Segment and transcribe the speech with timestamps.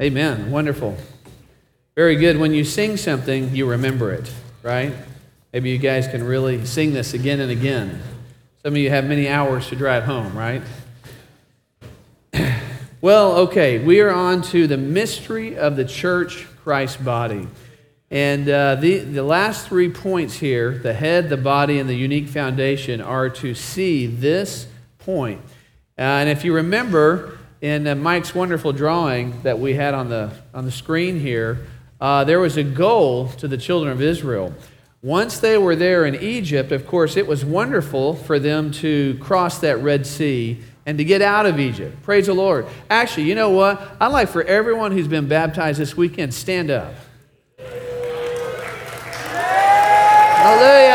[0.00, 0.50] Amen.
[0.50, 0.96] Wonderful.
[1.94, 2.38] Very good.
[2.38, 4.94] When you sing something, you remember it, right?
[5.52, 8.00] Maybe you guys can really sing this again and again.
[8.62, 10.62] Some of you have many hours to drive home, right?
[13.02, 17.48] Well, okay, we are on to the mystery of the church, Christ's body.
[18.10, 22.28] And uh, the, the last three points here the head, the body, and the unique
[22.28, 24.66] foundation are to see this
[24.98, 25.40] point.
[25.98, 30.30] Uh, and if you remember in uh, Mike's wonderful drawing that we had on the,
[30.54, 31.66] on the screen here,
[32.00, 34.54] uh, there was a goal to the children of Israel.
[35.02, 39.58] Once they were there in Egypt, of course, it was wonderful for them to cross
[39.58, 42.02] that Red Sea and to get out of Egypt.
[42.02, 42.66] Praise the Lord.
[42.88, 43.80] Actually, you know what?
[44.00, 46.94] I'd like for everyone who's been baptized this weekend stand up.
[50.42, 50.90] Hallelujah.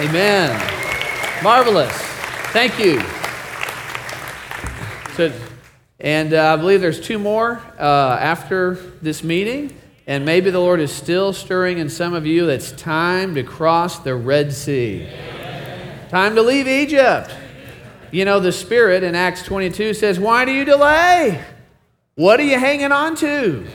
[0.00, 0.69] Amen.
[1.42, 1.90] Marvelous.
[2.52, 3.00] Thank you.
[5.16, 5.32] So,
[5.98, 9.74] and uh, I believe there's two more uh, after this meeting.
[10.06, 12.50] And maybe the Lord is still stirring in some of you.
[12.50, 15.08] It's time to cross the Red Sea.
[16.10, 17.34] Time to leave Egypt.
[18.10, 21.42] You know, the Spirit in Acts 22 says, Why do you delay?
[22.16, 23.66] What are you hanging on to?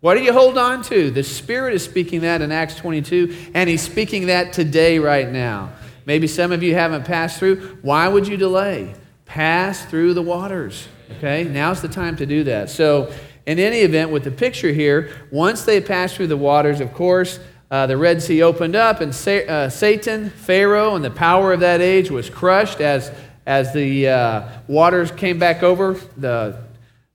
[0.00, 1.10] What do you hold on to?
[1.10, 5.72] The Spirit is speaking that in Acts 22, and He's speaking that today, right now.
[6.06, 7.78] Maybe some of you haven't passed through.
[7.82, 8.94] Why would you delay?
[9.24, 10.88] Pass through the waters.
[11.18, 11.44] Okay?
[11.44, 12.70] Now's the time to do that.
[12.70, 13.12] So,
[13.44, 17.40] in any event, with the picture here, once they passed through the waters, of course,
[17.72, 21.60] uh, the Red Sea opened up, and Sa- uh, Satan, Pharaoh, and the power of
[21.60, 23.10] that age was crushed as,
[23.46, 26.56] as the uh, waters came back over the,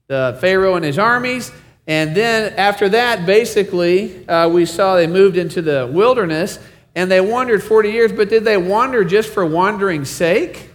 [0.08, 1.52] the Pharaoh and his armies.
[1.86, 6.58] And then after that, basically, uh, we saw they moved into the wilderness
[6.94, 10.70] and they wandered 40 years, but did they wander just for wandering's sake?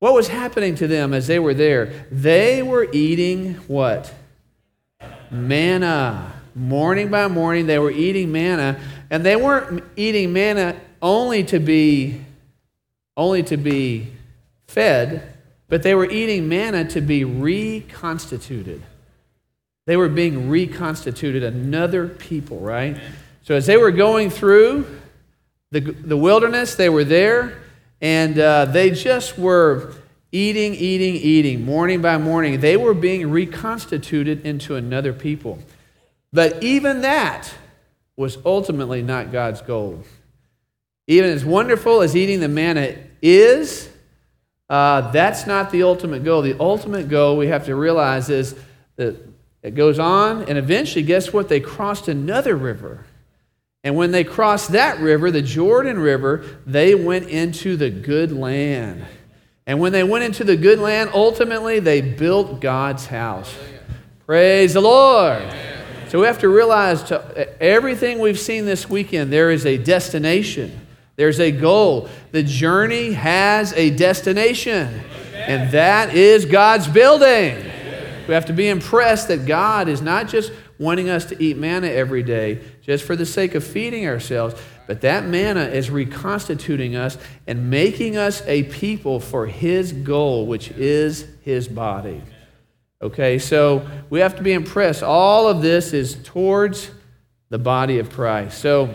[0.00, 2.06] What was happening to them as they were there?
[2.10, 4.14] They were eating what?
[5.30, 8.78] Manna morning by morning they were eating manna
[9.10, 12.20] and they weren't eating manna only to be
[13.16, 14.08] only to be
[14.66, 15.22] fed
[15.68, 18.82] but they were eating manna to be reconstituted
[19.86, 22.96] they were being reconstituted another people right
[23.48, 24.86] so as they were going through
[25.70, 27.62] the, the wilderness they were there
[28.00, 29.94] and uh, they just were
[30.30, 35.58] eating eating eating morning by morning they were being reconstituted into another people
[36.32, 37.52] but even that
[38.18, 40.02] was ultimately not God's goal.
[41.06, 43.88] Even as wonderful as eating the manna is,
[44.68, 46.42] uh, that's not the ultimate goal.
[46.42, 48.56] The ultimate goal we have to realize is
[48.96, 49.16] that
[49.62, 51.48] it goes on, and eventually, guess what?
[51.48, 53.06] They crossed another river.
[53.84, 59.04] And when they crossed that river, the Jordan River, they went into the good land.
[59.66, 63.54] And when they went into the good land, ultimately, they built God's house.
[64.26, 65.42] Praise the Lord.
[66.08, 70.86] So we have to realize to everything we've seen this weekend, there is a destination.
[71.16, 72.08] There's a goal.
[72.32, 75.02] The journey has a destination,
[75.34, 77.56] and that is God's building.
[78.26, 81.88] We have to be impressed that God is not just wanting us to eat manna
[81.88, 84.54] every day just for the sake of feeding ourselves,
[84.86, 90.70] but that manna is reconstituting us and making us a people for His goal, which
[90.70, 92.22] is His body.
[93.02, 95.02] Okay, so we have to be impressed.
[95.02, 96.90] All of this is towards
[97.50, 98.58] the body of Christ.
[98.58, 98.94] So,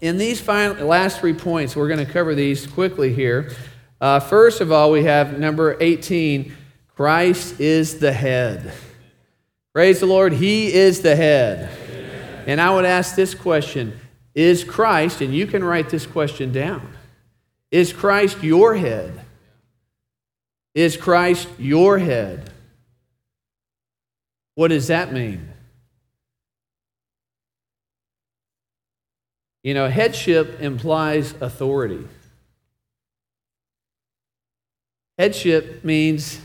[0.00, 3.52] in these final, last three points, we're going to cover these quickly here.
[4.00, 6.54] Uh, first of all, we have number 18
[6.96, 8.72] Christ is the head.
[9.74, 11.83] Praise the Lord, He is the head.
[12.46, 13.98] And I would ask this question
[14.34, 16.88] Is Christ, and you can write this question down,
[17.70, 19.20] is Christ your head?
[20.74, 22.50] Is Christ your head?
[24.54, 25.48] What does that mean?
[29.62, 32.06] You know, headship implies authority.
[35.18, 36.40] Headship means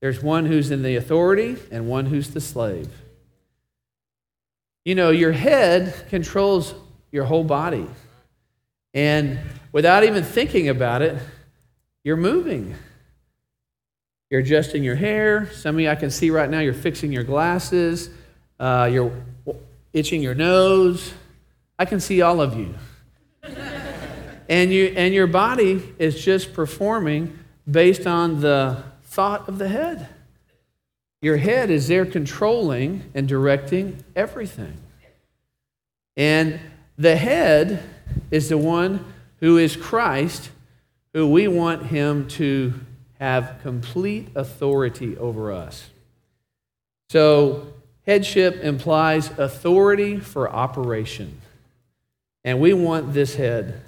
[0.00, 2.90] there's one who's in the authority and one who's the slave.
[4.84, 6.74] You know, your head controls
[7.10, 7.86] your whole body.
[8.92, 9.38] And
[9.72, 11.18] without even thinking about it,
[12.02, 12.74] you're moving.
[14.30, 15.50] You're adjusting your hair.
[15.52, 18.10] Some of you I can see right now, you're fixing your glasses.
[18.60, 19.12] Uh, you're
[19.92, 21.14] itching your nose.
[21.78, 22.74] I can see all of you.
[24.48, 24.92] and, you.
[24.96, 27.38] and your body is just performing
[27.70, 30.08] based on the thought of the head.
[31.24, 34.76] Your head is there controlling and directing everything.
[36.18, 36.60] And
[36.98, 37.82] the head
[38.30, 39.02] is the one
[39.40, 40.50] who is Christ,
[41.14, 42.74] who we want him to
[43.20, 45.88] have complete authority over us.
[47.08, 47.68] So,
[48.04, 51.40] headship implies authority for operation.
[52.44, 53.80] And we want this head.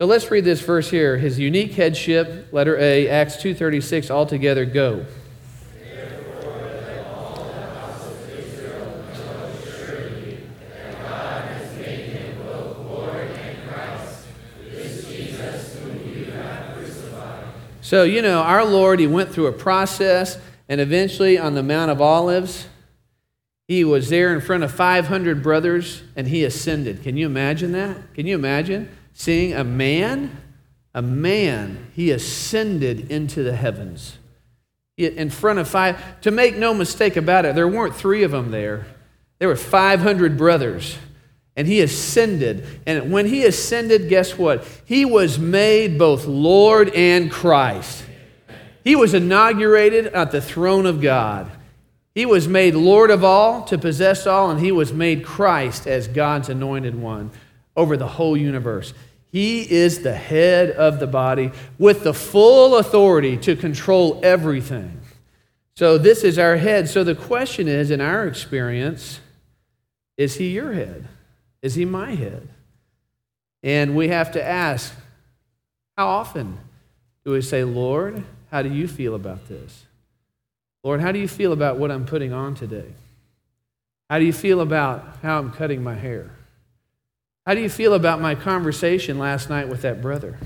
[0.00, 1.16] So let's read this verse here.
[1.16, 5.06] His unique headship, letter A, Acts 2:36 altogether go.
[17.86, 21.88] So, you know, our Lord, He went through a process, and eventually on the Mount
[21.88, 22.66] of Olives,
[23.68, 27.04] He was there in front of 500 brothers, and He ascended.
[27.04, 28.12] Can you imagine that?
[28.12, 30.36] Can you imagine seeing a man?
[30.94, 34.18] A man, He ascended into the heavens.
[34.96, 38.50] In front of five, to make no mistake about it, there weren't three of them
[38.50, 38.84] there.
[39.38, 40.98] There were 500 brothers
[41.56, 42.66] and he ascended.
[42.86, 44.66] And when he ascended, guess what?
[44.84, 48.04] He was made both Lord and Christ.
[48.84, 51.50] He was inaugurated at the throne of God.
[52.14, 56.08] He was made Lord of all, to possess all, and he was made Christ as
[56.08, 57.30] God's anointed one
[57.76, 58.94] over the whole universe.
[59.32, 65.00] He is the head of the body with the full authority to control everything.
[65.76, 66.88] So, this is our head.
[66.88, 69.20] So, the question is in our experience,
[70.16, 71.06] is he your head?
[71.62, 72.48] Is he my head?
[73.62, 74.94] And we have to ask,
[75.96, 76.58] how often
[77.24, 79.86] do we say, Lord, how do you feel about this?
[80.84, 82.92] Lord, how do you feel about what I'm putting on today?
[84.08, 86.30] How do you feel about how I'm cutting my hair?
[87.44, 90.38] How do you feel about my conversation last night with that brother?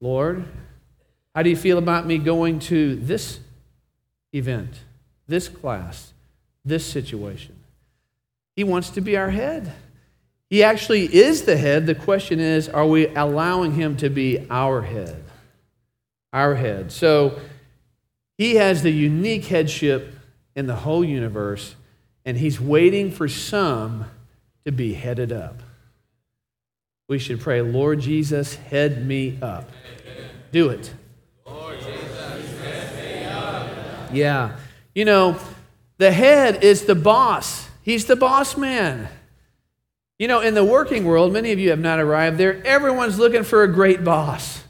[0.00, 0.44] Lord,
[1.34, 3.40] how do you feel about me going to this
[4.32, 4.74] event,
[5.26, 6.12] this class,
[6.64, 7.56] this situation?
[8.54, 9.72] He wants to be our head.
[10.52, 11.86] He actually is the head.
[11.86, 15.24] The question is, are we allowing him to be our head?
[16.30, 16.92] Our head.
[16.92, 17.40] So
[18.36, 20.14] he has the unique headship
[20.54, 21.74] in the whole universe,
[22.26, 24.04] and he's waiting for some
[24.66, 25.62] to be headed up.
[27.08, 29.70] We should pray, Lord Jesus, head me up.
[30.52, 30.92] Do it.
[34.12, 34.58] Yeah.
[34.94, 35.38] You know,
[35.96, 37.70] the head is the boss.
[37.80, 39.08] He's the boss man.
[40.22, 42.64] You know, in the working world, many of you have not arrived there.
[42.64, 44.62] Everyone's looking for a great boss.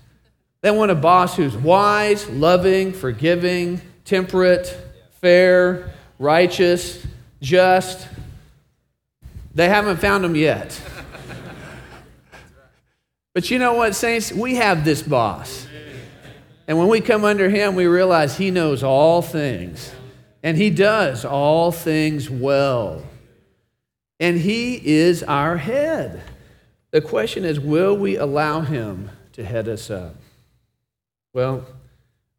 [0.62, 4.75] They want a boss who's wise, loving, forgiving, temperate,
[5.20, 7.06] fair, righteous,
[7.43, 8.08] just.
[9.54, 10.81] They haven't found him yet.
[13.34, 14.32] but you know what, saints?
[14.32, 15.66] We have this boss.
[16.66, 19.93] And when we come under him, we realize he knows all things.
[20.43, 23.02] And he does all things well
[24.22, 26.22] and He is our head.
[26.92, 30.14] The question is will we allow Him to head us up?
[31.34, 31.66] Well,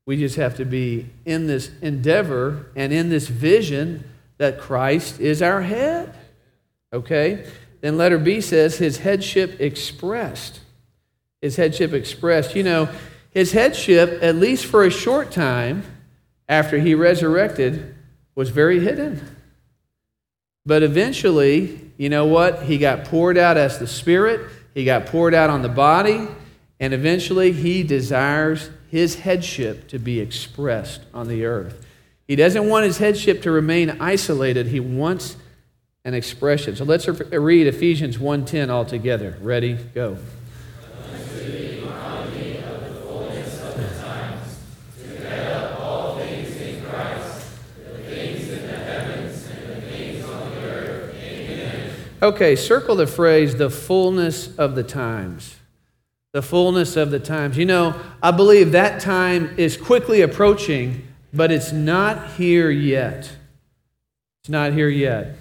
[0.05, 4.05] we just have to be in this endeavor and in this vision
[4.37, 6.13] that Christ is our head.
[6.93, 7.45] Okay?
[7.81, 10.61] Then letter B says his headship expressed.
[11.41, 12.55] His headship expressed.
[12.55, 12.89] You know,
[13.31, 15.83] his headship, at least for a short time
[16.47, 17.95] after he resurrected,
[18.35, 19.32] was very hidden.
[20.65, 22.63] But eventually, you know what?
[22.63, 26.27] He got poured out as the Spirit, he got poured out on the body,
[26.79, 31.85] and eventually he desires his headship to be expressed on the earth.
[32.27, 34.67] He doesn't want his headship to remain isolated.
[34.67, 35.35] He wants
[36.05, 36.75] an expression.
[36.75, 39.37] So let's read Ephesians 1:10 all together.
[39.41, 39.77] Ready?
[39.93, 40.17] Go.
[52.23, 55.57] Okay, circle the phrase the fullness of the times.
[56.31, 57.57] The fullness of the times.
[57.57, 63.29] You know, I believe that time is quickly approaching, but it's not here yet.
[64.39, 65.35] It's not here yet.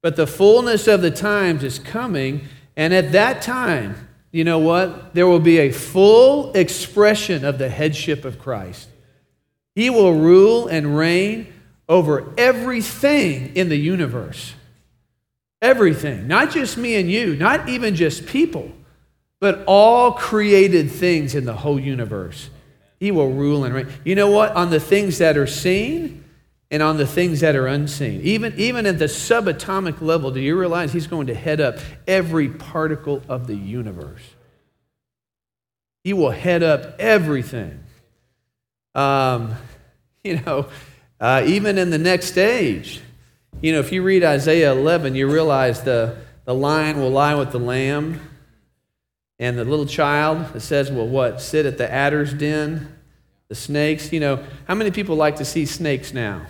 [0.00, 5.14] But the fullness of the times is coming, and at that time, you know what?
[5.14, 8.88] There will be a full expression of the headship of Christ.
[9.74, 11.52] He will rule and reign
[11.90, 14.54] over everything in the universe.
[15.62, 18.70] Everything, not just me and you, not even just people,
[19.40, 22.50] but all created things in the whole universe.
[23.00, 23.88] He will rule and reign.
[24.04, 24.52] You know what?
[24.52, 26.24] On the things that are seen
[26.70, 28.20] and on the things that are unseen.
[28.22, 32.48] Even, even at the subatomic level, do you realize he's going to head up every
[32.48, 34.22] particle of the universe?
[36.04, 37.80] He will head up everything.
[38.94, 39.54] Um,
[40.24, 40.66] you know,
[41.20, 43.00] uh, even in the next age,
[43.62, 47.52] you know, if you read Isaiah 11, you realize the, the lion will lie with
[47.52, 48.20] the lamb,
[49.38, 51.40] and the little child, it says, will what?
[51.40, 52.94] Sit at the adder's den.
[53.48, 54.12] the snakes.
[54.12, 56.46] You know, how many people like to see snakes now?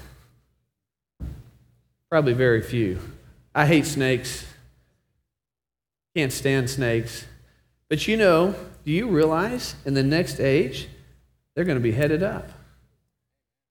[2.10, 3.00] Probably very few.
[3.54, 4.46] I hate snakes.
[6.14, 7.26] Can't stand snakes.
[7.88, 10.88] But you know, do you realize in the next age,
[11.54, 12.48] they're going to be headed up?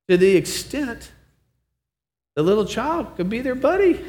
[0.09, 1.11] To the extent
[2.35, 4.03] the little child could be their buddy.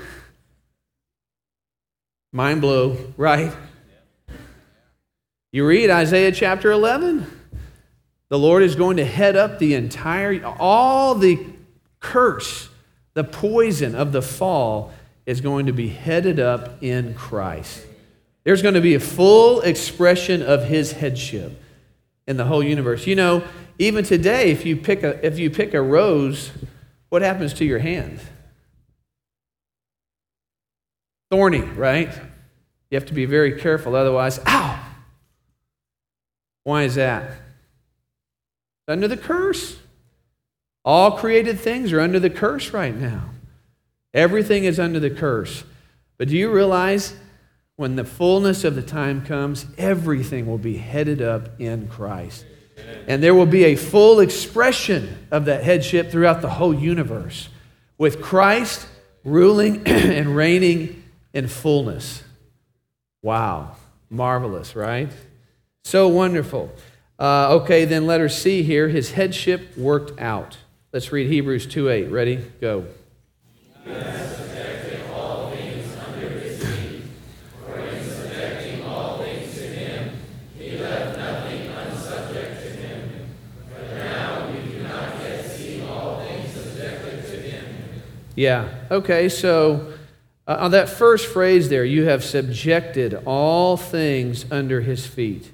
[2.33, 3.53] Mind blow, right?
[5.53, 7.27] You read Isaiah chapter 11.
[8.29, 11.39] The Lord is going to head up the entire, all the
[12.01, 12.69] curse,
[13.15, 14.93] the poison of the fall
[15.25, 17.87] is going to be headed up in Christ.
[18.45, 21.61] There's going to be a full expression of his headship
[22.27, 23.07] in the whole universe.
[23.07, 23.45] You know,
[23.79, 26.51] even today, if you pick a, if you pick a rose,
[27.17, 28.21] what happens to your hand?
[31.31, 32.15] Thorny, right?
[32.91, 34.87] You have to be very careful, otherwise, ow!
[36.65, 37.31] Why is that?
[38.87, 39.79] Under the curse.
[40.85, 43.31] All created things are under the curse right now.
[44.13, 45.65] Everything is under the curse.
[46.19, 47.17] But do you realize
[47.77, 52.45] when the fullness of the time comes, everything will be headed up in Christ?
[53.07, 57.49] And there will be a full expression of that headship throughout the whole universe,
[57.99, 58.87] with Christ
[59.25, 61.03] ruling and reigning
[61.33, 62.23] in fullness.
[63.23, 63.77] Wow.
[64.09, 65.11] Marvelous, right?
[65.85, 66.73] So wonderful.
[67.19, 68.89] Uh, okay, then letter C here.
[68.89, 70.59] His headship worked out.
[70.93, 72.11] Let's read Hebrews 2 8.
[72.11, 72.37] Ready?
[72.61, 72.87] Go.
[73.87, 74.46] Yes.
[88.37, 88.69] Yeah.
[88.91, 89.95] Okay, so
[90.47, 95.51] uh, on that first phrase there, you have subjected all things under his feet.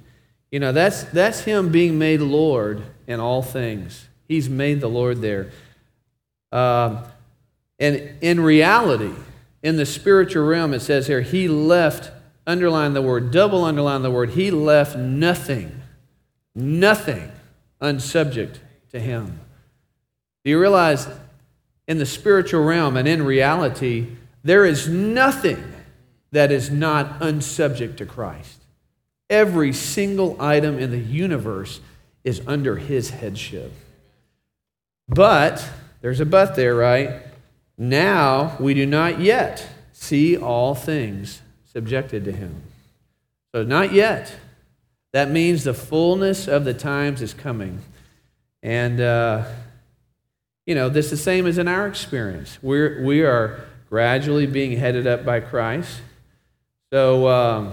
[0.51, 4.09] You know, that's, that's him being made Lord in all things.
[4.29, 5.51] He's made the Lord there.
[6.51, 7.05] Um,
[7.79, 9.15] and in reality,
[9.63, 12.11] in the spiritual realm, it says here, he left,
[12.47, 15.81] underline the word, double underline the word, he left nothing,
[16.55, 17.33] nothing
[17.81, 18.59] unsubject
[18.91, 19.41] to him.
[20.45, 21.09] Do you realize
[21.93, 24.07] in the spiritual realm and in reality,
[24.43, 25.63] there is nothing
[26.31, 28.63] that is not unsubject to Christ.
[29.29, 31.81] Every single item in the universe
[32.25, 33.73] is under his headship.
[35.07, 35.69] But,
[36.01, 37.21] there's a but there, right?
[37.77, 41.43] Now we do not yet see all things
[41.75, 42.63] subjected to him.
[43.55, 44.35] So, not yet.
[45.13, 47.81] That means the fullness of the times is coming.
[48.63, 49.45] And, uh,
[50.67, 52.59] you know, this is the same as in our experience.
[52.63, 56.01] We're, we are gradually being headed up by Christ.
[56.93, 57.73] So, um,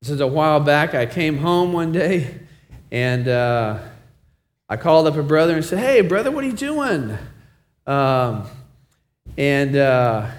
[0.00, 0.94] this is a while back.
[0.94, 2.38] I came home one day
[2.90, 3.80] and uh,
[4.68, 7.18] I called up a brother and said, Hey, brother, what are you doing?
[7.86, 8.46] Um,
[9.36, 10.30] and uh,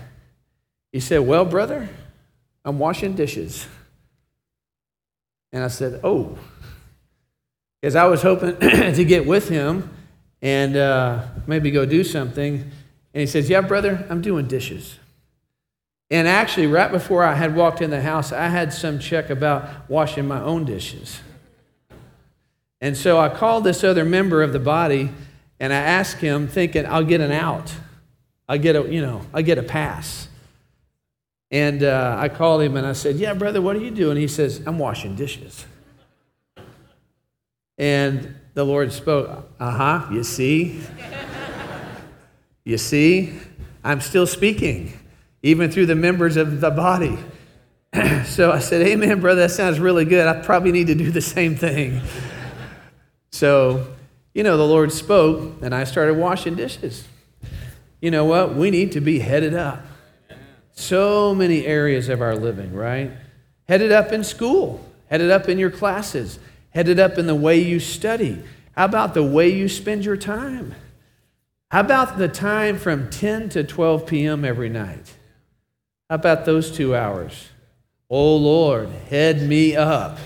[0.91, 1.89] he said, Well, brother,
[2.63, 3.67] I'm washing dishes.
[5.51, 6.37] And I said, Oh.
[7.81, 9.89] Because I was hoping to get with him
[10.41, 12.53] and uh, maybe go do something.
[13.13, 14.99] And he says, Yeah, brother, I'm doing dishes.
[16.09, 19.89] And actually, right before I had walked in the house, I had some check about
[19.89, 21.19] washing my own dishes.
[22.79, 25.09] And so I called this other member of the body
[25.59, 27.73] and I asked him, thinking, I'll get an out.
[28.47, 30.27] I'll get a, you know, I'll get a pass.
[31.49, 34.17] And uh, I called him and I said, Yeah, brother, what are you doing?
[34.17, 35.65] He says, I'm washing dishes.
[37.77, 40.81] And the Lord spoke, Uh huh, you see?
[42.63, 43.37] you see?
[43.83, 44.93] I'm still speaking,
[45.43, 47.19] even through the members of the body.
[48.25, 50.25] so I said, Amen, brother, that sounds really good.
[50.25, 52.01] I probably need to do the same thing.
[53.31, 53.93] so,
[54.33, 57.07] you know, the Lord spoke, and I started washing dishes.
[58.01, 58.55] You know what?
[58.55, 59.85] We need to be headed up.
[60.71, 63.11] So many areas of our living, right?
[63.67, 66.39] Headed up in school, headed up in your classes,
[66.77, 68.39] headed up in the way you study?
[68.73, 70.75] How about the way you spend your time?
[71.71, 74.45] How about the time from 10 to 12 p.m.
[74.45, 75.15] every night?
[76.07, 77.49] How about those two hours?
[78.11, 80.19] Oh Lord, head me up.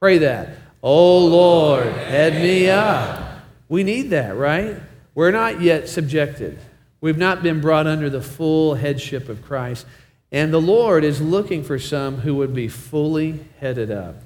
[0.00, 0.48] Pray that.
[0.82, 3.38] Oh Lord, head me up.
[3.68, 4.78] We need that, right?
[5.14, 6.58] We're not yet subjected.
[7.00, 9.86] We've not been brought under the full headship of Christ.
[10.32, 14.24] And the Lord is looking for some who would be fully headed up.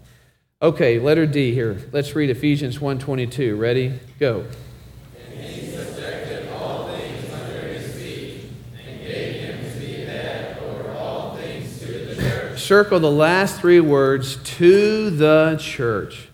[0.62, 1.76] Okay, letter D here.
[1.90, 3.58] Let's read Ephesians 1:22.
[3.58, 3.98] Ready?
[4.20, 4.44] Go.
[12.54, 16.28] Circle the last three words to the church.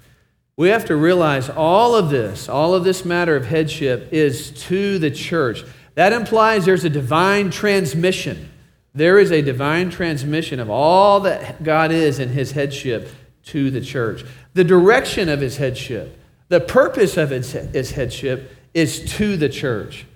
[0.58, 4.98] We have to realize all of this, all of this matter of headship is to
[4.98, 5.64] the church.
[5.94, 8.50] That implies there's a divine transmission.
[8.94, 13.08] There is a divine transmission of all that God is in his headship
[13.50, 14.24] to the church.
[14.54, 20.06] The direction of his headship, the purpose of his, his headship is to the church.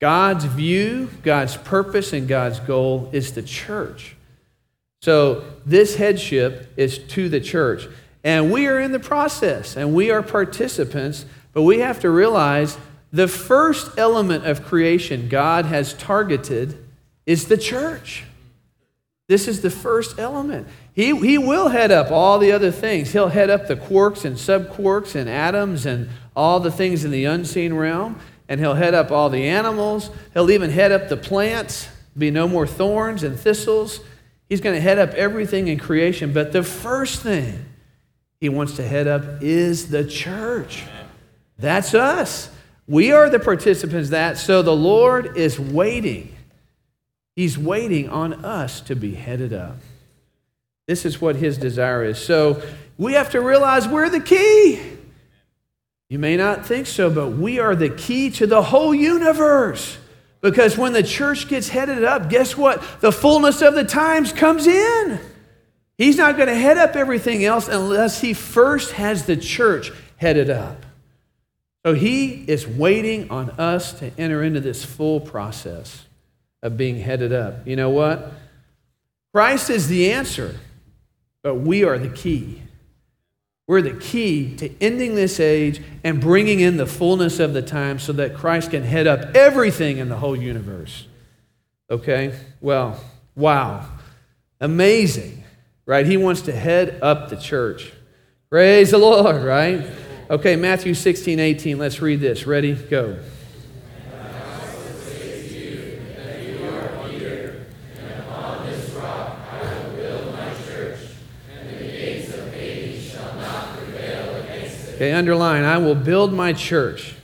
[0.00, 4.16] God's view, God's purpose, and God's goal is the church.
[5.02, 7.86] So this headship is to the church.
[8.22, 12.76] And we are in the process and we are participants, but we have to realize
[13.12, 16.86] the first element of creation God has targeted
[17.26, 18.24] is the church.
[19.28, 20.66] This is the first element.
[21.00, 23.12] He, he will head up all the other things.
[23.12, 27.24] He'll head up the quarks and subquarks and atoms and all the things in the
[27.24, 28.18] unseen realm.
[28.50, 30.10] And he'll head up all the animals.
[30.34, 31.88] He'll even head up the plants,
[32.18, 34.00] be no more thorns and thistles.
[34.46, 36.34] He's going to head up everything in creation.
[36.34, 37.64] But the first thing
[38.38, 40.84] he wants to head up is the church.
[41.58, 42.50] That's us.
[42.86, 44.36] We are the participants that.
[44.36, 46.36] So the Lord is waiting.
[47.36, 49.76] He's waiting on us to be headed up.
[50.90, 52.18] This is what his desire is.
[52.18, 52.60] So
[52.98, 54.82] we have to realize we're the key.
[56.08, 59.98] You may not think so, but we are the key to the whole universe.
[60.40, 62.82] Because when the church gets headed up, guess what?
[63.00, 65.20] The fullness of the times comes in.
[65.96, 70.50] He's not going to head up everything else unless he first has the church headed
[70.50, 70.84] up.
[71.86, 76.04] So he is waiting on us to enter into this full process
[76.64, 77.64] of being headed up.
[77.68, 78.32] You know what?
[79.32, 80.56] Christ is the answer,
[81.42, 82.62] but we are the key.
[83.66, 87.98] We're the key to ending this age and bringing in the fullness of the time
[87.98, 91.06] so that Christ can head up everything in the whole universe.
[91.88, 92.34] Okay?
[92.60, 93.02] Well,
[93.36, 93.88] wow.
[94.60, 95.40] Amazing
[95.90, 96.06] right?
[96.06, 97.92] He wants to head up the church.
[98.48, 99.84] Praise the Lord, right?
[100.30, 101.78] Okay, Matthew 16, 18.
[101.78, 102.46] Let's read this.
[102.46, 102.74] Ready?
[102.74, 103.18] Go.
[115.00, 117.14] Okay, underline, I will build my church.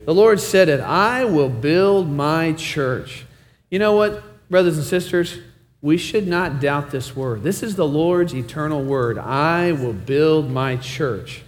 [0.00, 3.26] The Lord said it, I will build my church.
[3.70, 5.38] You know what, brothers and sisters?
[5.82, 7.42] we should not doubt this word.
[7.42, 9.18] This is the Lord's eternal word.
[9.18, 11.42] I will build my church.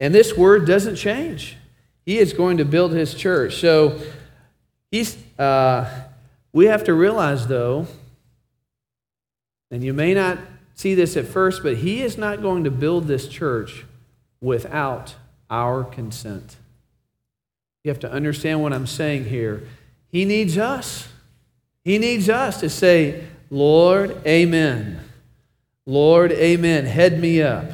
[0.00, 1.56] And this word doesn't change.
[2.04, 3.56] He is going to build his church.
[3.56, 4.00] So
[4.90, 5.88] he's, uh,
[6.52, 7.86] we have to realize, though,
[9.70, 10.38] and you may not
[10.74, 13.84] see this at first, but he is not going to build this church
[14.42, 15.14] without
[15.48, 16.56] our consent.
[17.84, 19.62] You have to understand what I'm saying here.
[20.08, 21.08] He needs us.
[21.84, 25.00] He needs us to say, Lord, amen.
[25.86, 26.84] Lord, amen.
[26.84, 27.70] Head me up.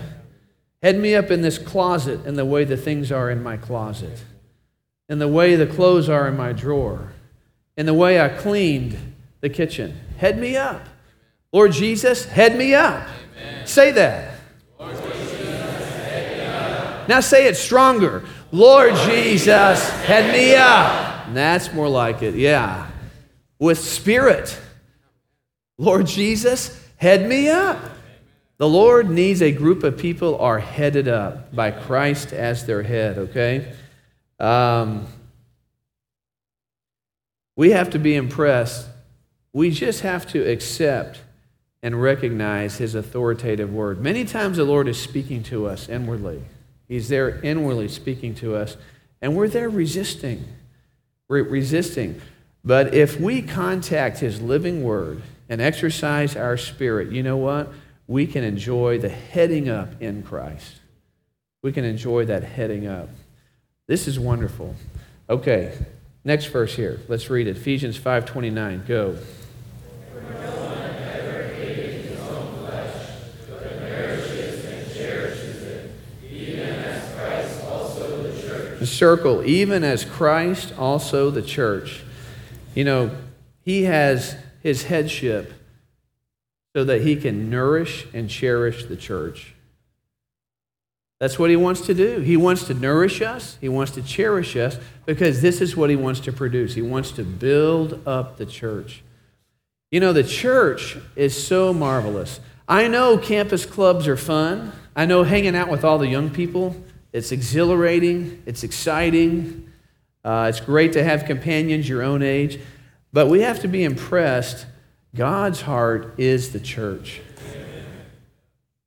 [0.82, 4.22] Head me up in this closet in the way the things are in my closet,
[5.08, 7.12] in the way the clothes are in my drawer,
[7.76, 8.96] in the way I cleaned
[9.40, 9.98] the kitchen.
[10.18, 10.86] Head me up.
[11.52, 13.08] Lord Jesus, head me up.
[13.36, 13.66] Amen.
[13.66, 14.27] Say that.
[17.08, 18.24] Now say it stronger.
[18.52, 21.34] Lord Jesus, head me up.
[21.34, 22.34] That's more like it.
[22.34, 22.90] Yeah.
[23.58, 24.58] With spirit.
[25.78, 27.78] Lord Jesus, head me up.
[28.58, 33.16] The Lord needs a group of people are headed up by Christ as their head,
[33.16, 33.72] okay?
[34.40, 35.06] Um,
[37.56, 38.88] we have to be impressed.
[39.52, 41.20] We just have to accept
[41.82, 44.00] and recognize his authoritative word.
[44.00, 46.42] Many times the Lord is speaking to us inwardly.
[46.88, 48.76] He's there inwardly speaking to us,
[49.20, 50.44] and we're there resisting.
[51.28, 52.20] We're resisting.
[52.64, 57.72] But if we contact his living word, and exercise our spirit, you know what?
[58.06, 60.76] We can enjoy the heading up in Christ.
[61.62, 63.08] We can enjoy that heading up.
[63.86, 64.74] This is wonderful.
[65.28, 65.76] Okay,
[66.24, 67.00] next verse here.
[67.08, 67.56] Let's read it.
[67.56, 68.86] Ephesians 5:29.
[68.86, 69.16] Go.
[78.86, 82.02] Circle, even as Christ also the church.
[82.74, 83.10] You know,
[83.62, 85.52] he has his headship
[86.74, 89.54] so that he can nourish and cherish the church.
[91.20, 92.20] That's what he wants to do.
[92.20, 95.96] He wants to nourish us, he wants to cherish us because this is what he
[95.96, 96.74] wants to produce.
[96.74, 99.02] He wants to build up the church.
[99.90, 102.40] You know, the church is so marvelous.
[102.68, 104.72] I know campus clubs are fun.
[104.94, 106.76] I know hanging out with all the young people,
[107.12, 109.72] it's exhilarating, it's exciting.
[110.24, 112.60] Uh, it's great to have companions your own age.
[113.12, 114.66] But we have to be impressed.
[115.14, 117.20] God's heart is the church.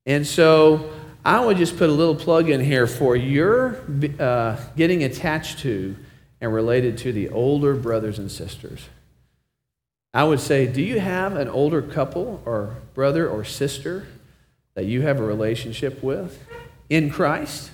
[0.05, 0.91] And so
[1.25, 3.81] I would just put a little plug in here for your
[4.19, 5.95] uh, getting attached to
[6.39, 8.88] and related to the older brothers and sisters.
[10.13, 14.07] I would say, do you have an older couple or brother or sister
[14.73, 16.43] that you have a relationship with
[16.89, 17.71] in Christ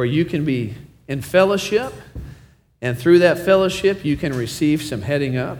[0.00, 0.74] where you can be
[1.08, 1.92] in fellowship
[2.80, 5.58] and through that fellowship you can receive some heading up?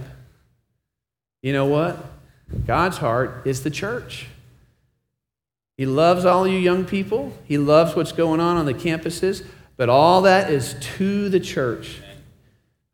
[1.42, 2.02] You know what?
[2.66, 4.28] God's heart is the church.
[5.76, 7.36] He loves all you young people.
[7.44, 9.44] He loves what's going on on the campuses,
[9.76, 12.00] but all that is to the church.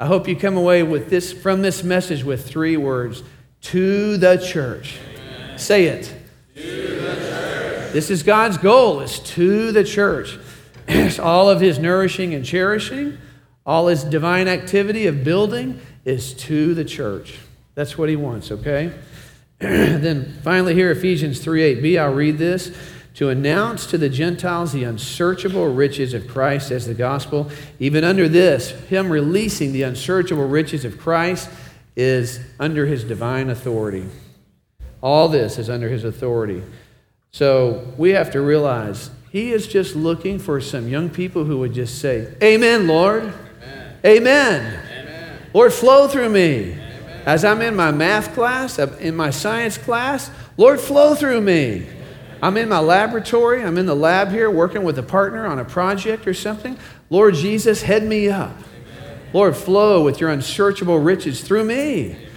[0.01, 3.23] I hope you come away with this from this message with three words:
[3.61, 4.99] to the church.
[5.15, 5.59] Amen.
[5.61, 6.13] Say it.
[7.93, 10.41] This is God's goal, is to the church.
[11.19, 13.19] All of his nourishing and cherishing,
[13.65, 17.39] all his divine activity of building is to the church.
[17.75, 18.93] That's what he wants, okay?
[19.59, 22.77] then finally, here, Ephesians 3 8b, I'll read this.
[23.15, 27.51] To announce to the Gentiles the unsearchable riches of Christ as the gospel.
[27.81, 31.49] Even under this, him releasing the unsearchable riches of Christ
[31.97, 34.07] is under his divine authority.
[35.03, 36.63] All this is under his authority.
[37.31, 41.75] So we have to realize he is just looking for some young people who would
[41.75, 43.23] just say, Amen, Lord.
[43.25, 43.95] Amen.
[44.05, 44.83] Amen.
[44.91, 45.39] Amen.
[45.53, 46.79] Lord, flow through me.
[47.27, 51.87] As I'm in my math class, in my science class, Lord, flow through me.
[52.41, 55.65] I'm in my laboratory, I'm in the lab here working with a partner on a
[55.65, 56.79] project or something.
[57.11, 58.53] Lord Jesus, head me up.
[58.53, 59.19] Amen.
[59.33, 62.13] Lord, flow with your unsearchable riches through me.
[62.13, 62.29] Amen.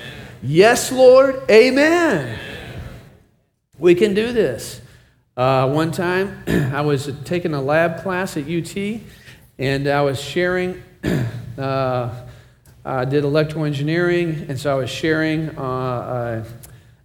[0.42, 1.44] Yes, Lord.
[1.52, 2.28] Amen.
[2.28, 2.40] Amen.
[3.78, 4.79] We can do this.
[5.40, 8.76] Uh, one time, I was taking a lab class at UT,
[9.58, 10.84] and I was sharing.
[11.58, 12.16] Uh,
[12.86, 16.46] I did electrical engineering, and so I was sharing uh,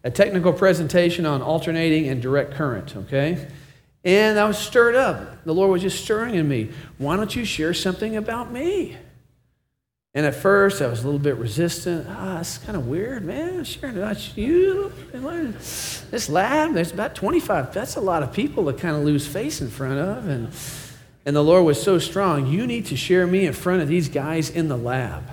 [0.04, 3.48] a, a technical presentation on alternating and direct current, okay?
[4.04, 5.44] And I was stirred up.
[5.44, 6.70] The Lord was just stirring in me.
[6.98, 8.96] Why don't you share something about me?
[10.16, 12.06] And at first, I was a little bit resistant.
[12.08, 13.64] Ah, it's kind of weird, man.
[13.64, 14.92] Sharing about you.
[15.12, 17.74] This lab, there's about 25.
[17.74, 20.28] That's a lot of people to kind of lose face in front of.
[20.28, 20.50] And,
[21.26, 22.46] and the Lord was so strong.
[22.46, 25.24] You need to share me in front of these guys in the lab.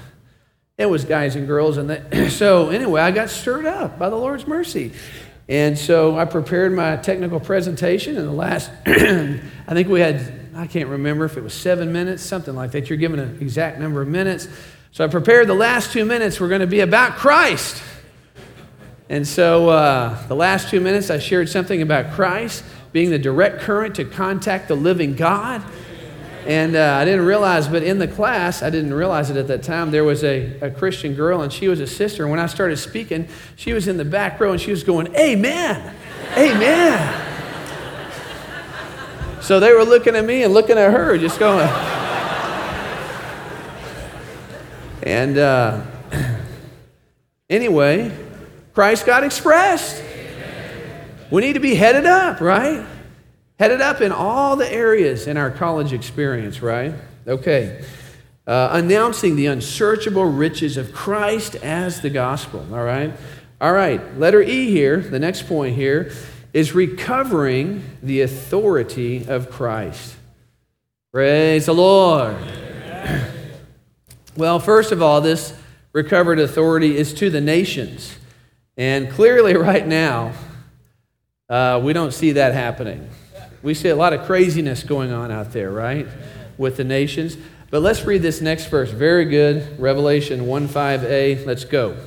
[0.80, 1.78] It was guys and girls.
[1.78, 4.94] And so, anyway, I got stirred up by the Lord's mercy.
[5.48, 8.18] And so I prepared my technical presentation.
[8.18, 12.24] And the last, I think we had, I can't remember if it was seven minutes,
[12.24, 12.90] something like that.
[12.90, 14.48] You're given an exact number of minutes.
[14.92, 17.82] So I prepared the last two minutes were going to be about Christ.
[19.10, 23.62] And so uh, the last two minutes, I shared something about Christ being the direct
[23.62, 25.64] current to contact the living God.
[26.46, 29.64] And uh, I didn't realize, but in the class, I didn't realize it at that
[29.64, 32.24] time, there was a, a Christian girl, and she was a sister.
[32.24, 35.16] And when I started speaking, she was in the back row, and she was going,
[35.16, 35.96] Amen,
[36.36, 37.41] Amen.
[39.42, 41.68] So they were looking at me and looking at her, just going.
[45.04, 45.82] and uh,
[47.50, 48.16] anyway,
[48.74, 50.04] Christ got expressed.
[51.32, 52.86] We need to be headed up, right?
[53.58, 56.94] Headed up in all the areas in our college experience, right?
[57.28, 57.84] Okay.
[58.46, 63.14] Uh, announcing the unsearchable riches of Christ as the gospel, all right?
[63.60, 66.12] All right, letter E here, the next point here,
[66.54, 70.16] is recovering the authority of Christ.
[71.14, 72.38] Praise the Lord.
[74.36, 75.54] Well, first of all, this
[75.94, 78.18] recovered authority is to the nations.
[78.78, 80.34] And clearly, right now,
[81.50, 83.10] uh, we don't see that happening.
[83.62, 86.08] We see a lot of craziness going on out there, right?
[86.58, 87.38] With the nations.
[87.70, 88.90] But let's read this next verse.
[88.90, 89.80] Very good.
[89.80, 91.46] Revelation 1 5a.
[91.46, 91.98] Let's go.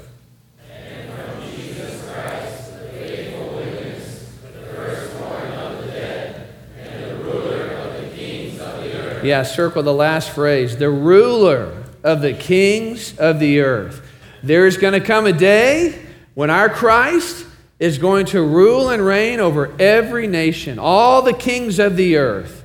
[9.24, 10.76] Yeah, circle the last phrase.
[10.76, 14.06] The ruler of the kings of the earth.
[14.42, 15.98] There's going to come a day
[16.34, 17.46] when our Christ
[17.78, 22.64] is going to rule and reign over every nation, all the kings of the earth,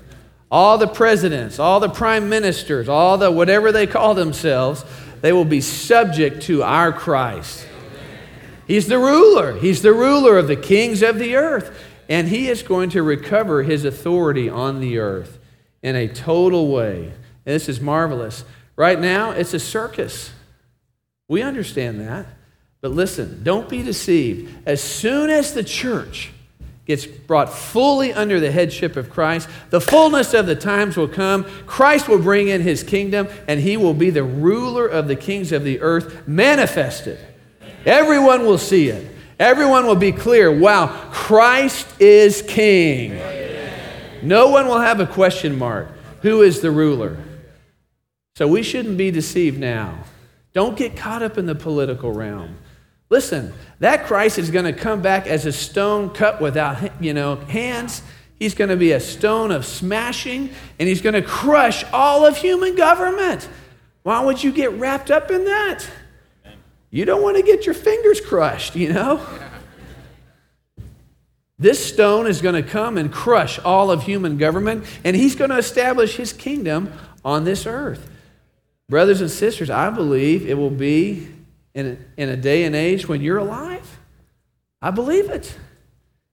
[0.51, 4.83] all the presidents, all the prime ministers, all the whatever they call themselves,
[5.21, 7.65] they will be subject to our Christ.
[8.67, 9.57] He's the ruler.
[9.57, 11.85] He's the ruler of the kings of the earth.
[12.09, 15.38] And he is going to recover his authority on the earth
[15.81, 17.05] in a total way.
[17.05, 18.43] And this is marvelous.
[18.75, 20.31] Right now, it's a circus.
[21.27, 22.25] We understand that.
[22.81, 24.53] But listen, don't be deceived.
[24.65, 26.31] As soon as the church
[26.85, 31.43] gets brought fully under the headship of Christ, the fullness of the times will come.
[31.65, 35.51] Christ will bring in his kingdom, and he will be the ruler of the kings
[35.51, 37.19] of the earth, manifested.
[37.85, 39.15] Everyone will see it.
[39.39, 43.11] Everyone will be clear wow, Christ is king.
[44.21, 45.87] No one will have a question mark.
[46.21, 47.17] Who is the ruler?
[48.35, 50.03] So we shouldn't be deceived now.
[50.53, 52.57] Don't get caught up in the political realm.
[53.09, 57.35] Listen, that Christ is going to come back as a stone cut without, you know,
[57.35, 58.01] hands.
[58.37, 62.37] He's going to be a stone of smashing, and he's going to crush all of
[62.37, 63.49] human government.
[64.03, 65.85] Why would you get wrapped up in that?
[66.91, 69.25] You don't want to get your fingers crushed, you know?
[71.59, 75.49] This stone is going to come and crush all of human government, and he's going
[75.49, 76.93] to establish his kingdom
[77.25, 78.09] on this earth.
[78.87, 81.27] Brothers and sisters, I believe it will be
[81.75, 81.85] in
[82.17, 83.99] a, in a day and age when you're alive.
[84.81, 85.53] I believe it.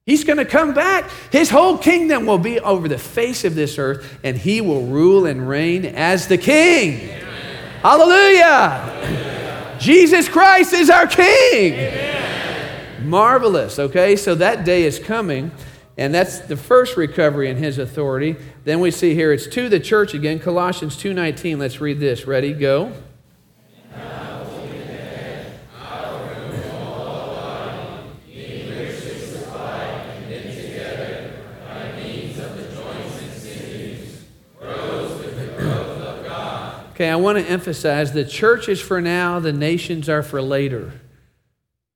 [0.05, 1.09] He's going to come back.
[1.33, 5.25] His whole kingdom will be over the face of this earth, and he will rule
[5.25, 7.01] and reign as the king.
[7.01, 7.23] Amen.
[7.81, 8.43] Hallelujah.
[8.43, 9.77] Hallelujah.
[9.79, 11.73] Jesus Christ is our king.
[11.73, 12.06] Amen.
[13.03, 13.79] Marvelous.
[13.79, 15.51] Okay, so that day is coming.
[15.99, 18.35] And that's the first recovery in his authority.
[18.65, 21.57] Then we see here it's to the church again, Colossians 2:19.
[21.57, 22.27] Let's read this.
[22.27, 22.53] Ready?
[22.53, 22.91] Go.
[36.91, 40.93] Okay, I want to emphasize the church is for now, the nations are for later.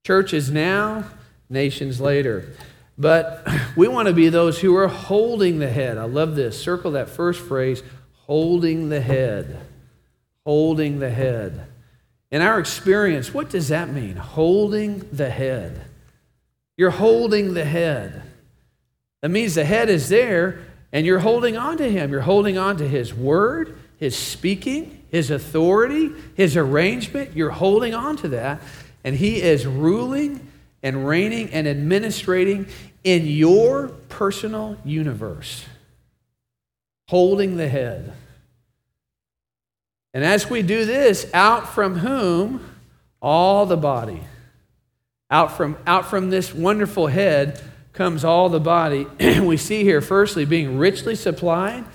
[0.04, 1.06] Church is now,
[1.50, 2.54] nations later.
[2.98, 5.98] But we want to be those who are holding the head.
[5.98, 6.62] I love this.
[6.62, 7.84] Circle that first phrase
[8.26, 9.60] holding the head.
[10.46, 11.68] Holding the head.
[12.32, 14.16] In our experience, what does that mean?
[14.16, 15.86] Holding the head.
[16.78, 18.24] You're holding the head.
[19.22, 20.62] That means the head is there
[20.94, 22.12] and you're holding on to him.
[22.12, 27.36] You're holding on to his word his speaking, his authority, his arrangement.
[27.36, 28.60] You're holding on to that.
[29.04, 30.48] And he is ruling
[30.84, 32.68] and reigning and administrating
[33.04, 35.66] in your personal universe,
[37.08, 38.14] holding the head.
[40.14, 42.64] And as we do this, out from whom
[43.22, 44.22] all the body,
[45.30, 47.62] out from, out from this wonderful head
[47.94, 49.06] comes all the body.
[49.42, 51.86] we see here, firstly, being richly supplied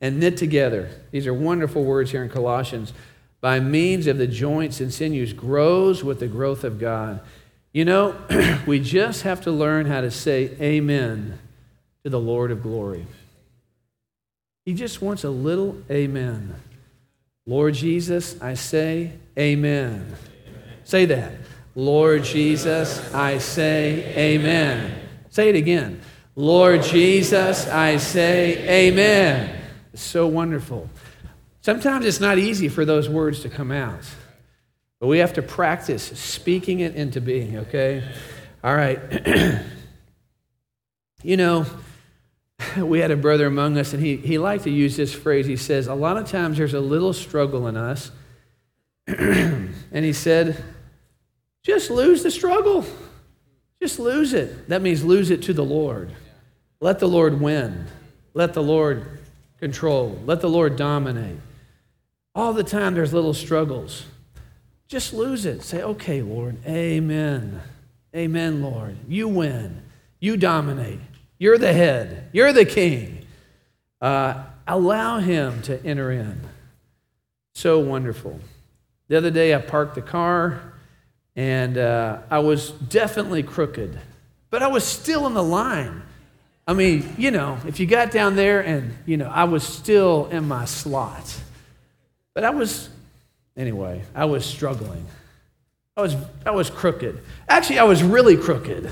[0.00, 0.90] and knit together.
[1.10, 2.92] These are wonderful words here in Colossians.
[3.40, 7.20] By means of the joints and sinews, grows with the growth of God.
[7.72, 8.16] You know,
[8.66, 11.38] we just have to learn how to say amen
[12.04, 13.06] to the Lord of glory.
[14.64, 16.54] He just wants a little amen.
[17.46, 20.16] Lord Jesus, I say amen.
[20.84, 21.32] Say that.
[21.76, 24.98] Lord Jesus, I say amen.
[25.30, 26.00] Say it again.
[26.34, 29.62] Lord Jesus, I say amen.
[29.92, 30.88] It's so wonderful.
[31.66, 34.04] Sometimes it's not easy for those words to come out,
[35.00, 38.04] but we have to practice speaking it into being, okay?
[38.62, 39.00] All right.
[41.24, 41.66] you know,
[42.76, 45.46] we had a brother among us, and he, he liked to use this phrase.
[45.46, 48.12] He says, A lot of times there's a little struggle in us.
[49.08, 50.62] and he said,
[51.64, 52.84] Just lose the struggle.
[53.82, 54.68] Just lose it.
[54.68, 56.12] That means lose it to the Lord.
[56.78, 57.88] Let the Lord win.
[58.34, 59.18] Let the Lord
[59.58, 60.16] control.
[60.26, 61.40] Let the Lord dominate.
[62.36, 64.04] All the time there's little struggles.
[64.88, 65.62] Just lose it.
[65.62, 67.62] Say, okay, Lord, amen.
[68.14, 68.98] Amen, Lord.
[69.08, 69.80] You win.
[70.20, 71.00] You dominate.
[71.38, 72.28] You're the head.
[72.32, 73.24] You're the king.
[74.02, 76.38] Uh, allow him to enter in.
[77.54, 78.38] So wonderful.
[79.08, 80.74] The other day I parked the car
[81.36, 83.98] and uh, I was definitely crooked,
[84.50, 86.02] but I was still in the line.
[86.66, 90.26] I mean, you know, if you got down there and, you know, I was still
[90.26, 91.40] in my slot.
[92.36, 92.90] But I was,
[93.56, 95.06] anyway, I was struggling.
[95.96, 97.22] I was, I was crooked.
[97.48, 98.90] Actually, I was really crooked.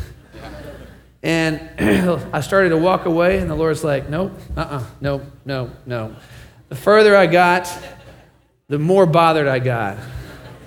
[1.22, 1.60] And
[2.32, 5.70] I started to walk away, and the Lord's like, nope, uh uh-uh, uh, nope, no,
[5.84, 6.16] no.
[6.70, 7.70] The further I got,
[8.68, 9.98] the more bothered I got.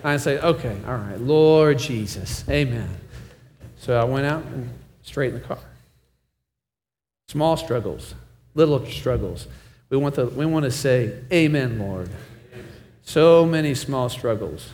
[0.04, 2.96] I say, okay, all right, Lord Jesus, amen.
[3.78, 4.70] So I went out and
[5.02, 5.58] straightened the car.
[7.28, 8.14] Small struggles,
[8.54, 9.48] little struggles.
[9.90, 12.12] We want, to, we want to say, Amen, Lord.
[13.08, 14.70] So many small struggles.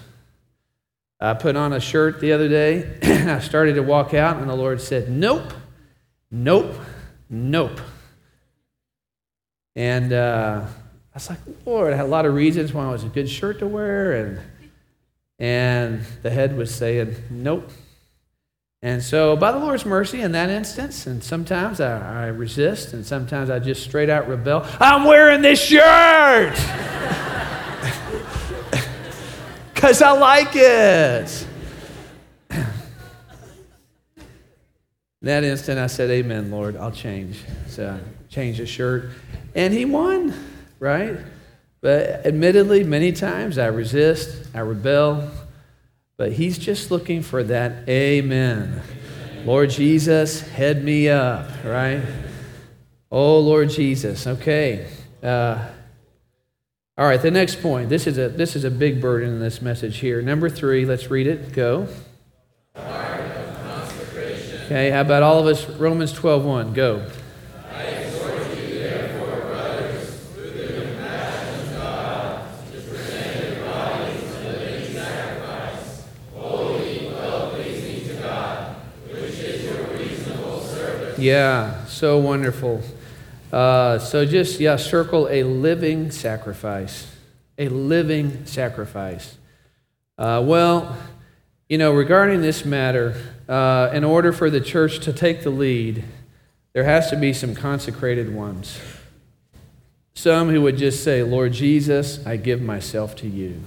[1.19, 2.97] I put on a shirt the other day.
[3.03, 5.53] and I started to walk out, and the Lord said, Nope,
[6.31, 6.73] nope,
[7.29, 7.79] nope.
[9.75, 13.03] And uh, I was like, Lord, I had a lot of reasons why it was
[13.03, 14.13] a good shirt to wear.
[14.13, 14.39] And,
[15.37, 17.69] and the head was saying, Nope,
[18.83, 23.05] and so, by the Lord's mercy in that instance, and sometimes I, I, resist, and
[23.05, 24.67] sometimes I just straight out rebel.
[24.77, 26.53] I'm wearing this shirt
[29.83, 31.47] because I like it.
[35.21, 37.43] that instant, I said, Amen, Lord, I'll change.
[37.67, 39.09] So I change the shirt.
[39.53, 40.33] And he won,
[40.79, 41.17] right?
[41.81, 45.29] But admittedly, many times I resist, I rebel,
[46.15, 48.81] but he's just looking for that amen.
[49.43, 52.01] Lord Jesus, head me up, right?
[53.11, 54.27] Oh, Lord Jesus.
[54.27, 54.87] Okay.
[55.21, 55.67] Uh,
[56.95, 57.89] all right, the next point.
[57.89, 60.21] This is, a, this is a big burden in this message here.
[60.21, 61.51] Number three, let's read it.
[61.51, 61.87] Go.
[64.65, 65.67] Okay, how about all of us?
[65.67, 66.73] Romans 12 1.
[66.73, 67.05] Go.
[81.17, 82.83] Yeah, so wonderful.
[83.53, 87.15] Uh, so just, yeah, circle a living sacrifice.
[87.59, 89.37] A living sacrifice.
[90.17, 90.97] Uh, well,
[91.69, 93.15] you know, regarding this matter,
[93.47, 96.03] uh, in order for the church to take the lead,
[96.73, 98.79] there has to be some consecrated ones.
[100.15, 103.61] Some who would just say, Lord Jesus, I give myself to you.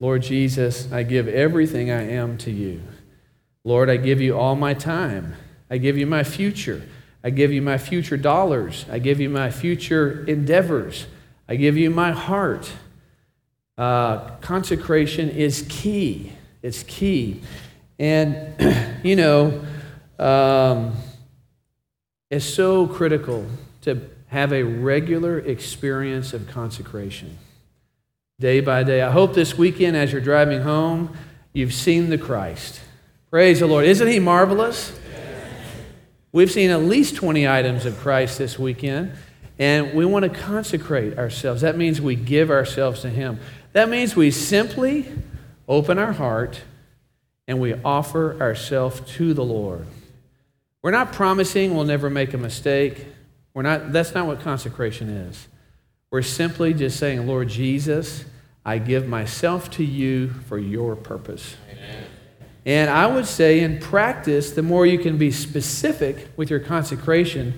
[0.00, 2.82] Lord Jesus, I give everything I am to you.
[3.64, 5.34] Lord, I give you all my time.
[5.70, 6.82] I give you my future.
[7.22, 8.86] I give you my future dollars.
[8.90, 11.06] I give you my future endeavors.
[11.48, 12.70] I give you my heart.
[13.76, 16.32] Uh, consecration is key.
[16.62, 17.42] It's key.
[17.98, 19.62] And, you know,
[20.18, 20.96] um,
[22.30, 23.46] it's so critical
[23.82, 27.36] to have a regular experience of consecration
[28.38, 29.02] day by day.
[29.02, 31.14] I hope this weekend, as you're driving home,
[31.52, 32.80] you've seen the Christ.
[33.30, 33.84] Praise the Lord.
[33.84, 34.98] Isn't he marvelous?
[36.32, 39.12] We've seen at least 20 items of Christ this weekend,
[39.58, 41.62] and we want to consecrate ourselves.
[41.62, 43.40] That means we give ourselves to Him.
[43.72, 45.10] That means we simply
[45.68, 46.60] open our heart
[47.46, 49.86] and we offer ourselves to the Lord.
[50.82, 53.06] We're not promising we'll never make a mistake.
[53.54, 55.48] We're not, that's not what consecration is.
[56.10, 58.24] We're simply just saying, Lord Jesus,
[58.64, 61.56] I give myself to you for your purpose.
[62.70, 67.54] And I would say, in practice, the more you can be specific with your consecration,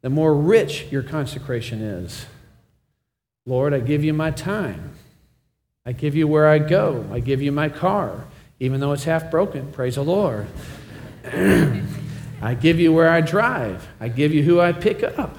[0.00, 2.26] the more rich your consecration is.
[3.46, 4.92] Lord, I give you my time.
[5.84, 7.04] I give you where I go.
[7.10, 8.26] I give you my car,
[8.60, 9.72] even though it's half broken.
[9.72, 10.46] Praise the Lord.
[11.24, 13.88] I give you where I drive.
[13.98, 15.36] I give you who I pick up.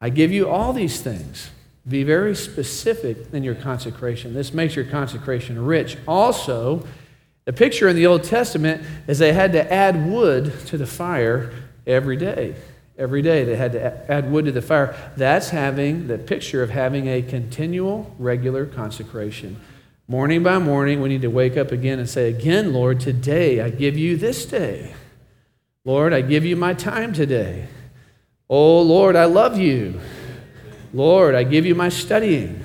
[0.00, 1.50] I give you all these things.
[1.88, 4.32] Be very specific in your consecration.
[4.32, 5.98] This makes your consecration rich.
[6.06, 6.86] Also,
[7.48, 11.50] the picture in the Old Testament is they had to add wood to the fire
[11.86, 12.54] every day.
[12.98, 14.94] Every day they had to add wood to the fire.
[15.16, 19.58] That's having the picture of having a continual, regular consecration.
[20.08, 23.70] Morning by morning, we need to wake up again and say, Again, Lord, today I
[23.70, 24.92] give you this day.
[25.86, 27.68] Lord, I give you my time today.
[28.50, 29.98] Oh, Lord, I love you.
[30.92, 32.62] Lord, I give you my studying.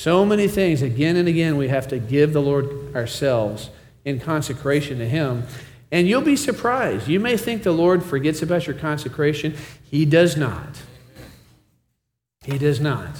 [0.00, 3.68] So many things, again and again, we have to give the Lord ourselves
[4.02, 5.42] in consecration to Him.
[5.92, 7.06] And you'll be surprised.
[7.06, 9.54] You may think the Lord forgets about your consecration.
[9.84, 10.80] He does not.
[12.44, 13.10] He does not.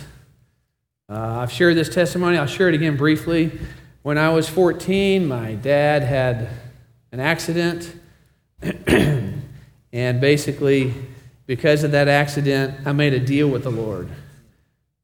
[1.06, 2.38] Uh, I've shared this testimony.
[2.38, 3.60] I'll share it again briefly.
[4.00, 6.48] When I was 14, my dad had
[7.12, 7.94] an accident.
[8.62, 10.94] and basically,
[11.44, 14.08] because of that accident, I made a deal with the Lord.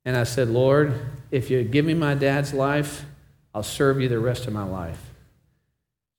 [0.07, 0.95] And I said, Lord,
[1.33, 3.05] if you give me my dad's life,
[3.53, 5.01] I'll serve you the rest of my life.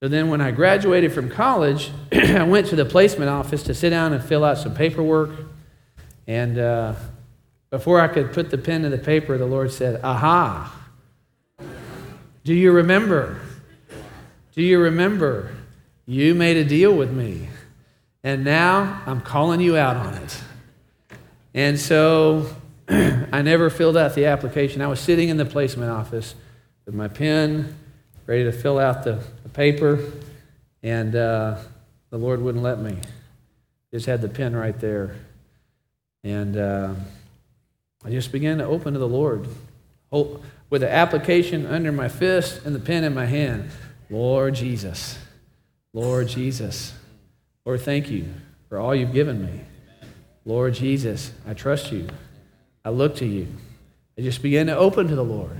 [0.04, 3.92] So then, when I graduated from college, I went to the placement office to sit
[3.92, 5.32] down and fill out some paperwork.
[6.28, 6.96] And uh,
[7.70, 10.74] before I could put the pen to the paper, the Lord said, Aha!
[12.44, 13.40] Do you remember?
[14.54, 15.56] Do you remember?
[16.06, 17.50] You made a deal with me.
[18.24, 20.42] And now I'm calling you out on it.
[21.54, 22.48] And so
[22.90, 24.82] I never filled out the application.
[24.82, 26.36] I was sitting in the placement office
[26.86, 27.76] with my pen,
[28.26, 30.00] ready to fill out the, the paper,
[30.82, 31.58] and uh,
[32.10, 32.98] the Lord wouldn't let me.
[33.92, 35.16] Just had the pen right there.
[36.24, 36.94] And uh,
[38.06, 39.48] I just began to open to the Lord
[40.12, 43.70] with the application under my fist and the pen in my hand.
[44.10, 45.20] Lord Jesus,
[45.94, 46.94] Lord Jesus,
[47.66, 48.28] Lord, thank you
[48.70, 49.62] for all you've given me.
[50.46, 52.08] Lord Jesus, I trust you.
[52.88, 53.48] I look to you.
[54.18, 55.60] I just began to open to the Lord.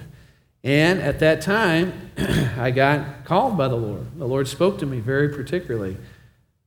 [0.64, 2.12] And at that time,
[2.58, 4.18] I got called by the Lord.
[4.18, 5.98] The Lord spoke to me very particularly.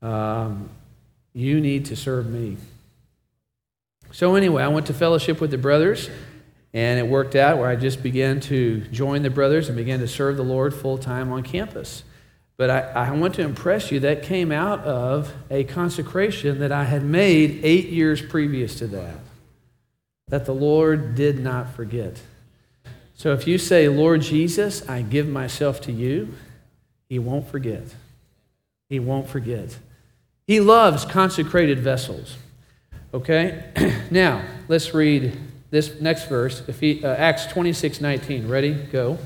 [0.03, 0.69] Um,
[1.33, 2.59] you need to serve me.
[4.13, 6.11] So, anyway, I went to fellowship with the brothers,
[6.75, 10.09] and it worked out where I just began to join the brothers and began to
[10.09, 12.05] serve the Lord full time on campus.
[12.59, 16.85] But I, I want to impress you that came out of a consecration that I
[16.85, 19.17] had made eight years previous to that,
[20.31, 22.23] that the Lord did not forget.
[23.15, 26.35] So if you say, Lord Jesus, I give myself to you,
[27.09, 27.95] he won't forget.
[28.89, 29.77] He won't forget.
[30.47, 32.37] He loves consecrated vessels.
[33.13, 33.65] Okay?
[34.11, 35.37] now, let's read
[35.71, 38.49] this next verse, uh, Acts 26 19.
[38.49, 38.73] Ready?
[38.73, 39.19] Go.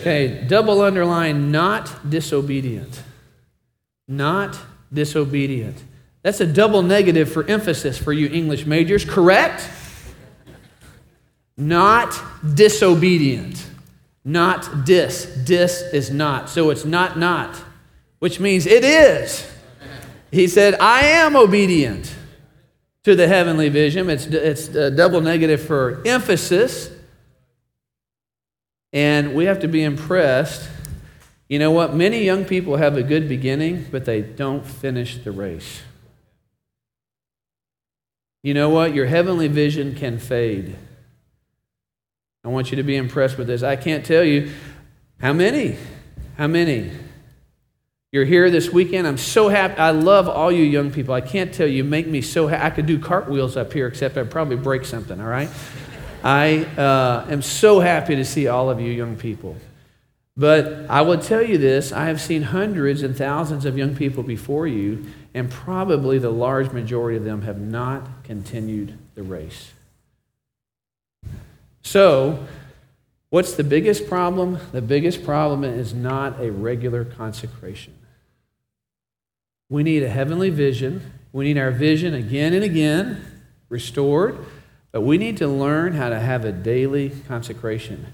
[0.00, 3.02] Okay, double underline, not disobedient.
[4.08, 4.58] Not
[4.92, 5.76] disobedient.
[6.22, 9.68] That's a double negative for emphasis for you English majors, correct?
[11.56, 12.18] Not
[12.54, 13.64] disobedient.
[14.24, 15.26] Not dis.
[15.44, 16.48] Dis is not.
[16.48, 17.56] So it's not not,
[18.18, 19.50] which means it is.
[20.30, 22.14] He said, I am obedient
[23.04, 24.10] to the heavenly vision.
[24.10, 26.90] It's, it's a double negative for emphasis.
[28.92, 30.68] And we have to be impressed.
[31.48, 31.94] You know what?
[31.94, 35.82] Many young people have a good beginning, but they don't finish the race.
[38.42, 38.94] You know what?
[38.94, 40.76] Your heavenly vision can fade.
[42.44, 43.62] I want you to be impressed with this.
[43.62, 44.52] I can't tell you
[45.20, 45.76] how many,
[46.36, 46.90] how many.
[48.12, 49.06] You're here this weekend.
[49.06, 49.78] I'm so happy.
[49.78, 51.14] I love all you young people.
[51.14, 52.64] I can't tell you, make me so happy.
[52.64, 55.50] I could do cartwheels up here, except I'd probably break something, all right?
[56.22, 59.56] I uh, am so happy to see all of you young people.
[60.38, 64.22] But I will tell you this I have seen hundreds and thousands of young people
[64.22, 69.72] before you, and probably the large majority of them have not continued the race.
[71.82, 72.46] So,
[73.30, 74.60] what's the biggest problem?
[74.70, 77.94] The biggest problem is not a regular consecration.
[79.68, 81.14] We need a heavenly vision.
[81.32, 83.24] We need our vision again and again
[83.68, 84.38] restored.
[84.92, 88.06] But we need to learn how to have a daily consecration.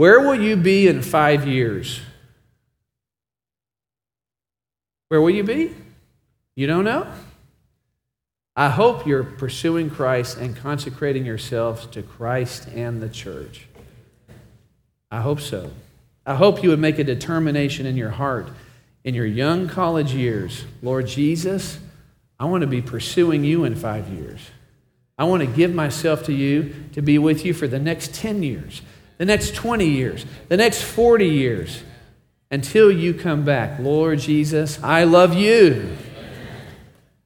[0.00, 2.00] Where will you be in five years?
[5.08, 5.74] Where will you be?
[6.56, 7.06] You don't know?
[8.56, 13.66] I hope you're pursuing Christ and consecrating yourselves to Christ and the church.
[15.10, 15.70] I hope so.
[16.24, 18.48] I hope you would make a determination in your heart
[19.04, 21.78] in your young college years Lord Jesus,
[22.38, 24.40] I want to be pursuing you in five years.
[25.18, 28.42] I want to give myself to you to be with you for the next 10
[28.42, 28.80] years,
[29.20, 31.82] the next 20 years, the next 40 years
[32.50, 33.78] until you come back.
[33.78, 35.94] Lord Jesus, I love you.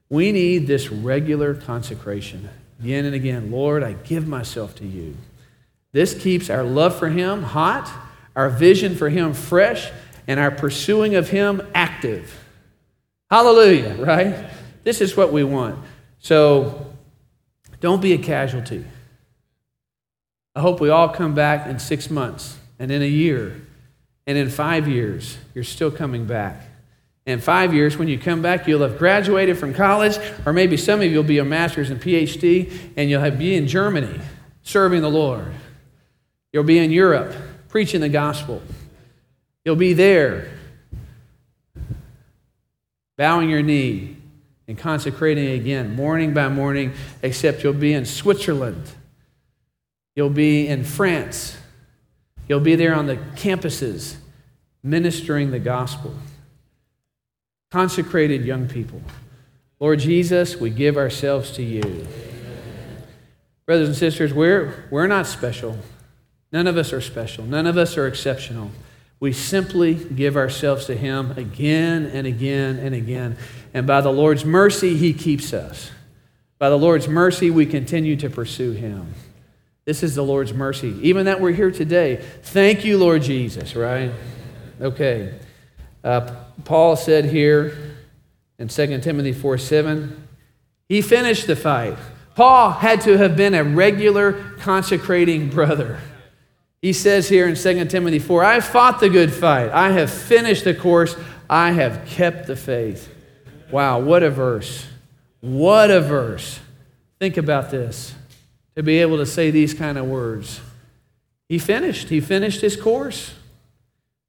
[0.08, 2.48] We need this regular consecration
[2.80, 3.52] again and again.
[3.52, 5.16] Lord, I give myself to you.
[5.92, 7.88] This keeps our love for Him hot,
[8.34, 9.92] our vision for Him fresh,
[10.26, 12.44] and our pursuing of Him active.
[13.30, 14.50] Hallelujah, right?
[14.82, 15.78] This is what we want.
[16.18, 16.92] So,
[17.78, 18.84] don't be a casualty.
[20.54, 23.60] I hope we all come back in six months and in a year
[24.26, 25.36] and in five years.
[25.54, 26.62] You're still coming back.
[27.26, 31.00] In five years, when you come back, you'll have graduated from college, or maybe some
[31.00, 34.20] of you will be a master's and PhD, and you'll have, be in Germany
[34.62, 35.52] serving the Lord.
[36.52, 37.34] You'll be in Europe
[37.68, 38.62] preaching the gospel.
[39.64, 40.50] You'll be there
[43.16, 44.16] bowing your knee
[44.68, 46.92] and consecrating again, morning by morning,
[47.22, 48.82] except you'll be in Switzerland.
[50.14, 51.56] You'll be in France.
[52.48, 54.16] You'll be there on the campuses
[54.82, 56.14] ministering the gospel.
[57.70, 59.02] Consecrated young people.
[59.80, 62.06] Lord Jesus, we give ourselves to you.
[63.66, 65.78] Brothers and sisters, we're, we're not special.
[66.52, 67.44] None of us are special.
[67.44, 68.70] None of us are exceptional.
[69.18, 73.36] We simply give ourselves to Him again and again and again.
[73.72, 75.90] And by the Lord's mercy, He keeps us.
[76.58, 79.14] By the Lord's mercy, we continue to pursue Him.
[79.84, 80.98] This is the Lord's mercy.
[81.02, 82.16] Even that we're here today.
[82.42, 84.10] Thank you, Lord Jesus, right?
[84.80, 85.34] Okay.
[86.02, 87.96] Uh, Paul said here
[88.58, 90.26] in 2 Timothy 4 7,
[90.88, 91.96] he finished the fight.
[92.34, 96.00] Paul had to have been a regular consecrating brother.
[96.82, 99.70] He says here in 2 Timothy 4 I fought the good fight.
[99.70, 101.16] I have finished the course.
[101.48, 103.10] I have kept the faith.
[103.70, 104.86] Wow, what a verse.
[105.40, 106.58] What a verse.
[107.18, 108.14] Think about this
[108.76, 110.60] to be able to say these kind of words.
[111.48, 112.08] He finished.
[112.08, 113.34] He finished his course.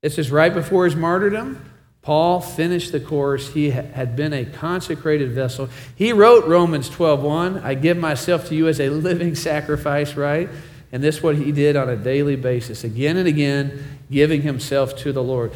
[0.01, 1.71] This is right before his martyrdom.
[2.01, 3.53] Paul finished the course.
[3.53, 5.69] He had been a consecrated vessel.
[5.95, 10.47] He wrote Romans 12:1, I give myself to you as a living sacrifice, right?
[10.91, 14.95] And this is what he did on a daily basis, again and again, giving himself
[14.97, 15.51] to the Lord.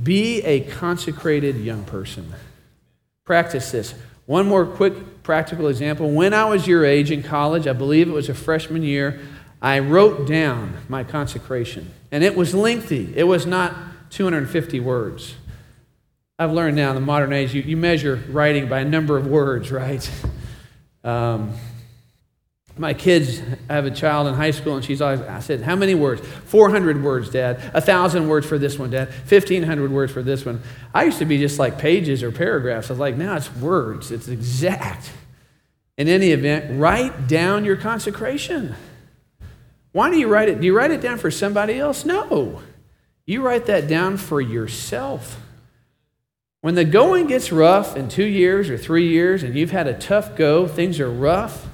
[0.00, 2.30] Be a consecrated young person.
[3.24, 3.94] Practice this.
[4.26, 6.08] One more quick practical example.
[6.08, 9.20] When I was your age in college, I believe it was a freshman year,
[9.60, 11.90] I wrote down my consecration.
[12.12, 13.74] And it was lengthy, it was not
[14.10, 15.34] 250 words.
[16.38, 19.26] I've learned now in the modern age, you, you measure writing by a number of
[19.26, 20.08] words, right?
[21.04, 21.54] Um,
[22.78, 25.76] my kids I have a child in high school, and she's always, I said, How
[25.76, 26.20] many words?
[26.44, 27.58] 400 words, Dad.
[27.72, 29.08] 1,000 words for this one, Dad.
[29.08, 30.60] 1,500 words for this one.
[30.94, 32.90] I used to be just like pages or paragraphs.
[32.90, 35.10] I was like, Now it's words, it's exact.
[35.96, 38.74] In any event, write down your consecration.
[39.92, 40.60] Why do you write it?
[40.60, 42.04] Do you write it down for somebody else?
[42.04, 42.60] No.
[43.24, 45.40] You write that down for yourself.
[46.60, 49.94] When the going gets rough in two years or three years and you've had a
[49.94, 51.66] tough go, things are rough,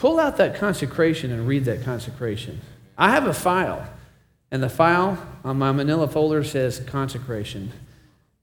[0.00, 2.58] pull out that consecration and read that consecration.
[2.96, 3.86] I have a file,
[4.50, 7.70] and the file on my manila folder says consecration.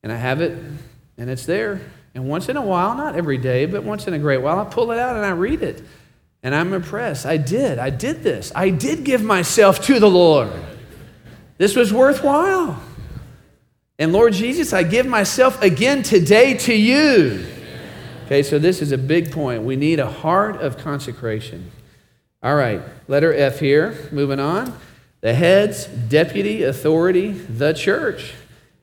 [0.03, 0.55] And I have it,
[1.17, 1.81] and it's there.
[2.13, 4.65] And once in a while, not every day, but once in a great while, I
[4.65, 5.83] pull it out and I read it.
[6.43, 7.25] And I'm impressed.
[7.25, 7.79] I did.
[7.79, 8.51] I did this.
[8.55, 10.51] I did give myself to the Lord.
[11.57, 12.79] This was worthwhile.
[13.97, 17.45] And Lord Jesus, I give myself again today to you.
[18.27, 19.63] Okay, so this is a big point.
[19.63, 21.71] We need a heart of consecration.
[22.43, 24.09] All right, letter F here.
[24.11, 24.77] Moving on.
[25.21, 28.33] The head's deputy authority, the church.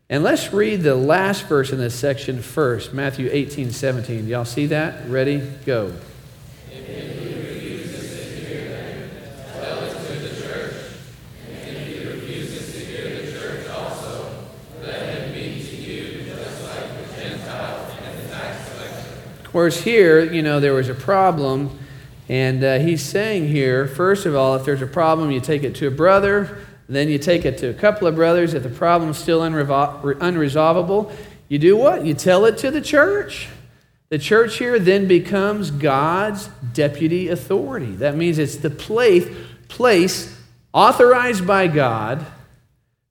[0.09, 4.27] And let's read the last verse in this section first Matthew 18, 17.
[4.29, 5.07] Y'all see that?
[5.11, 5.43] Ready?
[5.67, 5.93] Go.
[19.55, 21.79] Whereas here, you know, there was a problem,
[22.29, 25.77] and uh, he's saying here, first of all, if there's a problem, you take it
[25.77, 28.53] to a brother, then you take it to a couple of brothers.
[28.53, 31.13] If the problem's still unresolvable,
[31.47, 32.05] you do what?
[32.05, 33.47] You tell it to the church.
[34.09, 37.93] The church here then becomes God's deputy authority.
[37.95, 39.33] That means it's the place,
[39.69, 40.37] place
[40.73, 42.27] authorized by God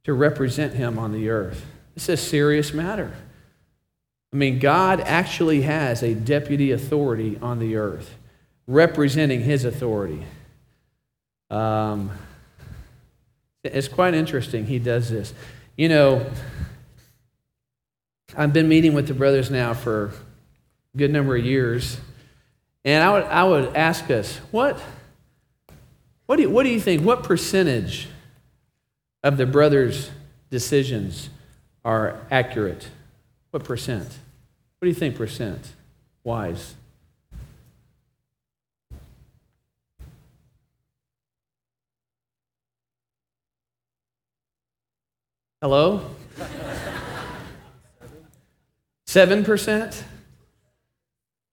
[0.04, 1.66] to represent him on the earth.
[1.96, 3.14] It's a serious matter.
[4.34, 8.16] I mean, God actually has a deputy authority on the earth,
[8.66, 10.24] representing his authority.
[11.52, 12.10] Um,
[13.64, 15.36] it's quite interesting he does this.
[15.78, 16.26] You know,
[18.36, 22.00] I've been meeting with the brothers now for a good number of years,
[22.84, 24.82] and I would, I would ask us, what,
[26.26, 27.04] what, do you, what do you think?
[27.04, 28.08] What percentage
[29.24, 30.10] of the brothers'
[30.50, 31.30] decisions
[31.86, 32.88] are accurate?
[33.54, 34.08] What percent?
[34.08, 35.74] What do you think percent?
[36.24, 36.74] Wise.
[45.62, 46.02] Hello?
[49.08, 50.02] 7%?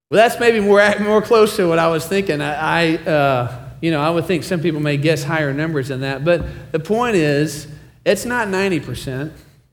[0.09, 2.41] Well, that's maybe more, more close to what I was thinking.
[2.41, 6.01] I, I uh, you know, I would think some people may guess higher numbers than
[6.01, 6.25] that.
[6.25, 7.67] But the point is,
[8.03, 9.31] it's not 90%.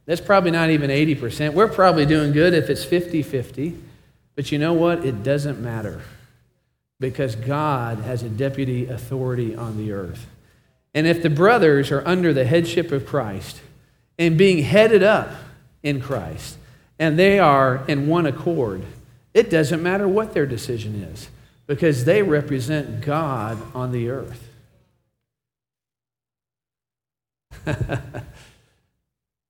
[0.09, 1.53] That's probably not even 80%.
[1.53, 3.79] We're probably doing good if it's 50 50.
[4.35, 5.05] But you know what?
[5.05, 6.01] It doesn't matter
[6.99, 10.25] because God has a deputy authority on the earth.
[10.95, 13.61] And if the brothers are under the headship of Christ
[14.19, 15.29] and being headed up
[15.83, 16.57] in Christ,
[16.99, 18.85] and they are in one accord,
[19.35, 21.29] it doesn't matter what their decision is
[21.67, 24.49] because they represent God on the earth.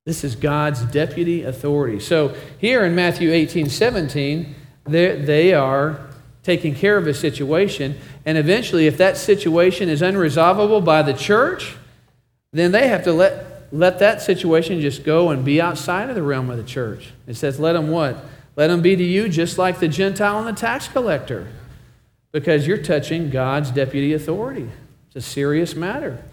[0.09, 2.01] This is God's deputy authority.
[2.01, 4.55] So here in Matthew 18 17,
[4.87, 6.01] they are
[6.43, 7.95] taking care of a situation.
[8.25, 11.77] And eventually, if that situation is unresolvable by the church,
[12.55, 16.23] then they have to let, let that situation just go and be outside of the
[16.23, 17.13] realm of the church.
[17.27, 18.17] It says, let them what?
[18.57, 21.49] Let them be to you just like the Gentile and the tax collector,
[22.33, 24.71] because you're touching God's deputy authority.
[25.09, 26.25] It's a serious matter.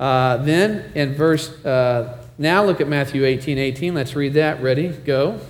[0.00, 3.94] Uh, then in verse uh, now look at Matthew 18 18.
[3.94, 4.62] Let's read that.
[4.62, 4.88] Ready?
[4.88, 5.40] Go.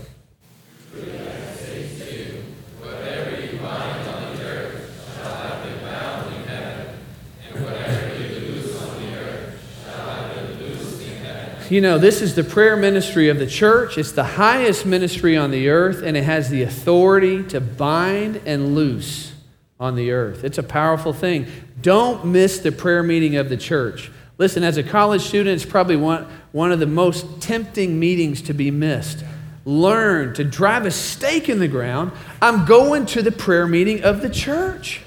[11.71, 13.97] You know, this is the prayer ministry of the church.
[13.97, 18.75] It's the highest ministry on the earth, and it has the authority to bind and
[18.75, 19.33] loose
[19.81, 20.45] on the earth.
[20.45, 21.47] It's a powerful thing.
[21.81, 24.13] Don't miss the prayer meeting of the church.
[24.37, 28.55] Listen, as a college student, it's probably one, one of the most tempting meetings to
[28.55, 29.25] be missed.
[29.65, 32.13] Learn to drive a stake in the ground.
[32.41, 35.01] I'm going to the prayer meeting of the church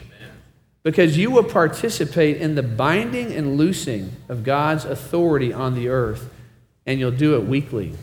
[0.84, 6.30] because you will participate in the binding and loosing of God's authority on the earth,
[6.86, 7.94] and you'll do it weekly.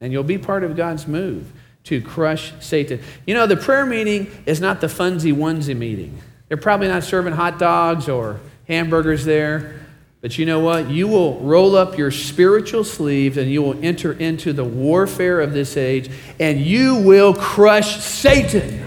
[0.00, 1.50] And you'll be part of God's move
[1.84, 3.00] to crush Satan.
[3.26, 6.16] You know, the prayer meeting is not the funsy onesie meeting.
[6.46, 8.38] They're probably not serving hot dogs or
[8.68, 9.83] hamburgers there.
[10.24, 10.88] But you know what?
[10.88, 15.52] You will roll up your spiritual sleeves and you will enter into the warfare of
[15.52, 16.10] this age
[16.40, 18.82] and you will crush Satan.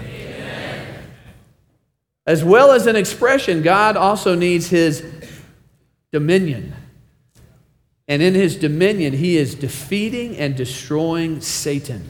[2.26, 5.06] As well as an expression, God also needs his
[6.10, 6.74] dominion.
[8.08, 12.04] And in his dominion, he is defeating and destroying Satan.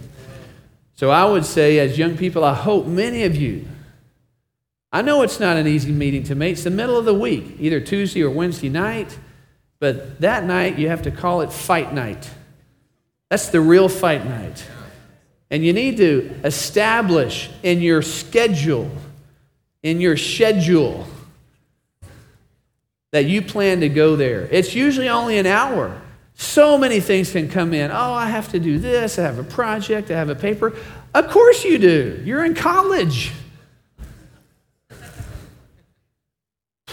[0.95, 3.69] So I would say, as young people, I hope many of you,
[4.93, 6.53] I know it's not an easy meeting to make.
[6.53, 9.19] It's the middle of the week, either Tuesday or Wednesday night,
[9.81, 12.31] but that night you have to call it fight night.
[13.29, 14.67] That's the real fight night.
[15.51, 18.91] And you need to establish in your schedule,
[19.83, 21.07] in your schedule,
[23.13, 24.49] that you plan to go there.
[24.51, 26.01] It's usually only an hour.
[26.35, 27.91] So many things can come in.
[27.91, 29.19] Oh, I have to do this.
[29.19, 30.11] I have a project.
[30.11, 30.77] I have a paper.
[31.15, 32.23] Of course you do.
[32.25, 33.33] You're in college.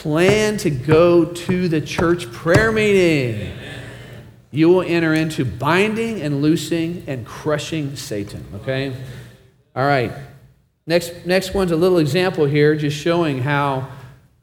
[0.05, 3.51] Plan to go to the church prayer meeting.
[4.51, 8.45] You will enter into binding and loosing and crushing Satan.
[8.55, 8.95] Okay?
[9.75, 10.11] All right.
[10.85, 13.89] Next, next one's a little example here, just showing how.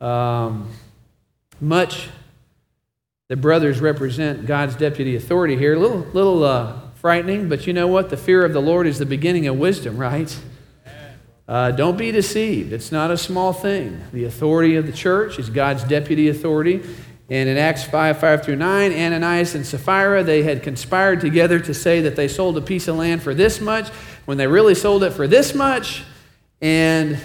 [0.00, 0.68] Um,
[1.62, 2.08] much
[3.28, 5.74] the brothers represent God's deputy authority here.
[5.74, 8.10] A little, little uh, frightening, but you know what?
[8.10, 10.36] The fear of the Lord is the beginning of wisdom, right?
[11.52, 12.72] Uh, don't be deceived.
[12.72, 14.00] It's not a small thing.
[14.14, 16.82] The authority of the church is God's deputy authority.
[17.28, 21.74] And in Acts 5 5 through 9, Ananias and Sapphira, they had conspired together to
[21.74, 23.90] say that they sold a piece of land for this much
[24.24, 26.04] when they really sold it for this much.
[26.62, 27.18] And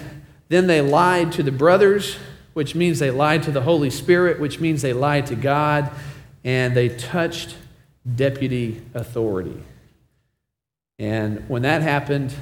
[0.50, 2.18] then they lied to the brothers
[2.58, 5.92] which means they lied to the Holy Spirit, which means they lied to God,
[6.42, 7.54] and they touched
[8.16, 9.62] deputy authority.
[10.98, 12.34] And when that happened,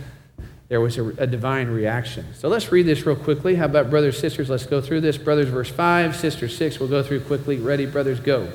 [0.68, 2.26] there was a, a, divine reaction.
[2.34, 3.54] So let's read this real quickly.
[3.54, 4.50] How about brothers, sisters?
[4.50, 5.16] Let's go through this.
[5.16, 6.80] Brothers, verse 5, sisters, 6.
[6.80, 7.58] We'll go through quickly.
[7.58, 8.50] Ready, brothers, go.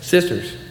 [0.00, 0.67] Sisters.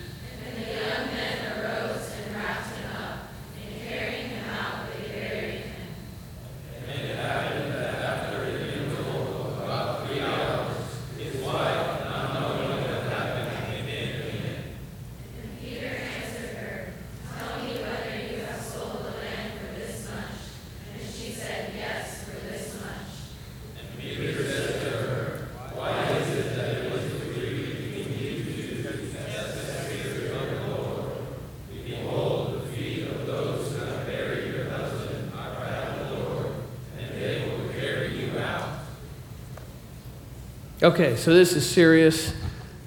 [40.87, 42.33] Okay, so this is serious.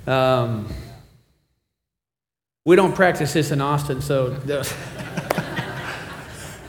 [0.07, 0.67] Um,
[2.65, 4.31] we don't practice this in Austin, so.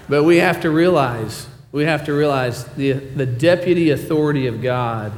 [0.10, 5.14] but we have to realize, we have to realize the, the deputy authority of God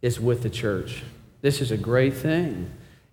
[0.00, 1.02] is with the church.
[1.40, 2.70] This is a great thing.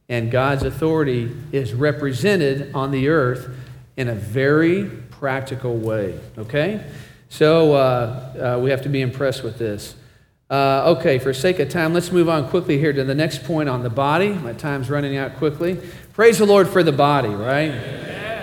[0.08, 3.50] And God's authority is represented on the earth
[3.98, 6.20] in a very practical way.
[6.38, 6.86] Okay?
[7.28, 9.96] So uh, uh, we have to be impressed with this.
[10.50, 13.68] Uh, okay, for sake of time, let's move on quickly here to the next point
[13.68, 14.30] on the body.
[14.30, 15.80] My time's running out quickly.
[16.14, 17.72] Praise the Lord for the body, right?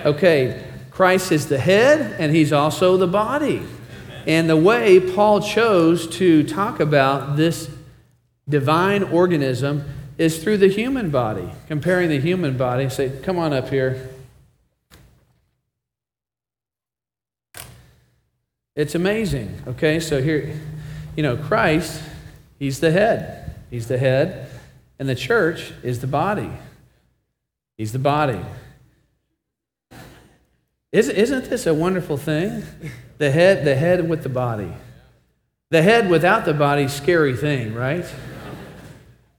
[0.05, 3.63] Okay, Christ is the head, and he's also the body.
[4.27, 7.71] And the way Paul chose to talk about this
[8.49, 9.85] divine organism
[10.19, 12.89] is through the human body, comparing the human body.
[12.89, 14.11] Say, come on up here.
[18.75, 19.63] It's amazing.
[19.69, 20.59] Okay, so here
[21.17, 22.03] you know, Christ,
[22.59, 23.57] He's the head.
[23.71, 24.49] He's the head,
[24.99, 26.51] and the church is the body.
[27.77, 28.41] He's the body.
[30.93, 32.63] Isn't this a wonderful thing?
[33.19, 34.73] The head, the head with the body.
[35.71, 38.05] The head without the body, scary thing, right?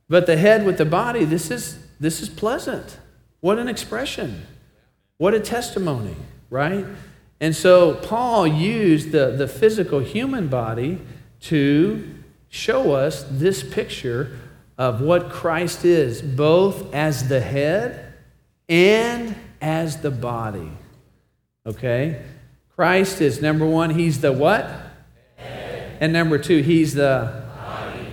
[0.10, 2.98] But the head with the body, this is this is pleasant.
[3.40, 4.48] What an expression.
[5.18, 6.18] What a testimony,
[6.50, 6.86] right?
[7.40, 11.00] And so Paul used the, the physical human body
[11.44, 12.16] to
[12.50, 14.40] show us this picture
[14.78, 18.14] of what Christ is, both as the head
[18.70, 20.72] and as the body.
[21.66, 22.22] Okay?
[22.76, 24.70] Christ is number one, he's the what?
[25.36, 25.98] Head.
[26.00, 28.08] And number two, he's the body.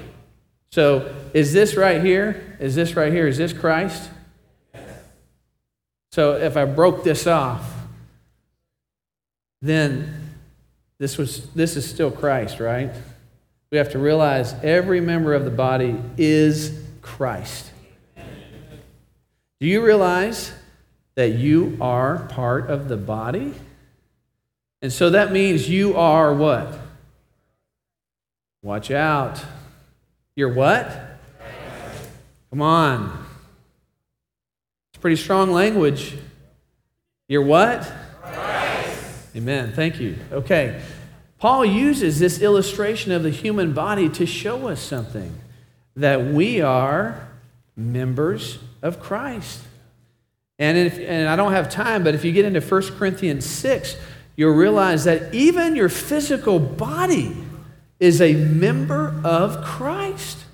[0.71, 2.57] So is this right here?
[2.61, 3.27] Is this right here?
[3.27, 4.11] Is this Christ?
[6.13, 7.73] So if I broke this off,
[9.63, 10.31] then
[10.99, 12.91] this was this is still Christ, right?
[13.71, 17.71] We have to realize every member of the body is Christ.
[19.61, 20.53] Do you realize
[21.15, 23.55] that you are part of the body?
[24.83, 26.79] And so that means you are what?
[28.63, 29.45] Watch out.
[30.35, 30.91] You're what?
[32.51, 33.27] Come on.
[34.93, 36.17] It's pretty strong language.
[37.29, 37.91] You're what?
[39.37, 39.73] Amen.
[39.75, 40.17] Thank you.
[40.33, 40.83] Okay.
[41.41, 45.35] Paul uses this illustration of the human body to show us something
[45.97, 47.29] that we are
[47.75, 49.63] members of Christ.
[50.59, 53.97] And, if, and I don't have time, but if you get into 1 Corinthians 6,
[54.37, 57.35] you'll realize that even your physical body
[57.99, 60.45] is a member of Christ.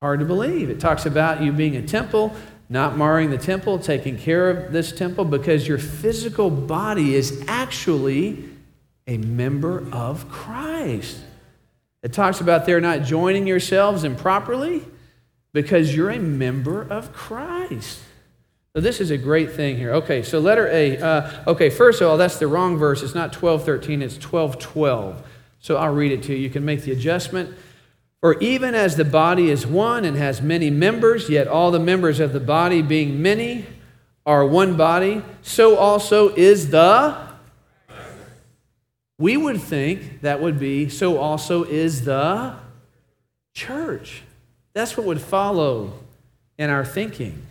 [0.00, 0.70] Hard to believe.
[0.70, 2.34] It talks about you being a temple,
[2.70, 8.53] not marring the temple, taking care of this temple, because your physical body is actually
[9.06, 11.20] a member of Christ.
[12.02, 14.84] It talks about they're not joining yourselves improperly
[15.52, 18.00] because you're a member of Christ.
[18.74, 19.92] So this is a great thing here.
[19.94, 20.98] Okay, so letter A.
[20.98, 23.02] Uh, okay, first of all, that's the wrong verse.
[23.02, 25.22] It's not 1213, it's 1212.
[25.60, 26.38] So I'll read it to you.
[26.38, 27.54] You can make the adjustment.
[28.20, 32.20] For even as the body is one and has many members, yet all the members
[32.20, 33.66] of the body, being many,
[34.26, 37.33] are one body, so also is the.
[39.18, 42.54] We would think that would be, so also is the
[43.54, 44.22] church.
[44.72, 45.92] That's what would follow
[46.58, 47.46] in our thinking.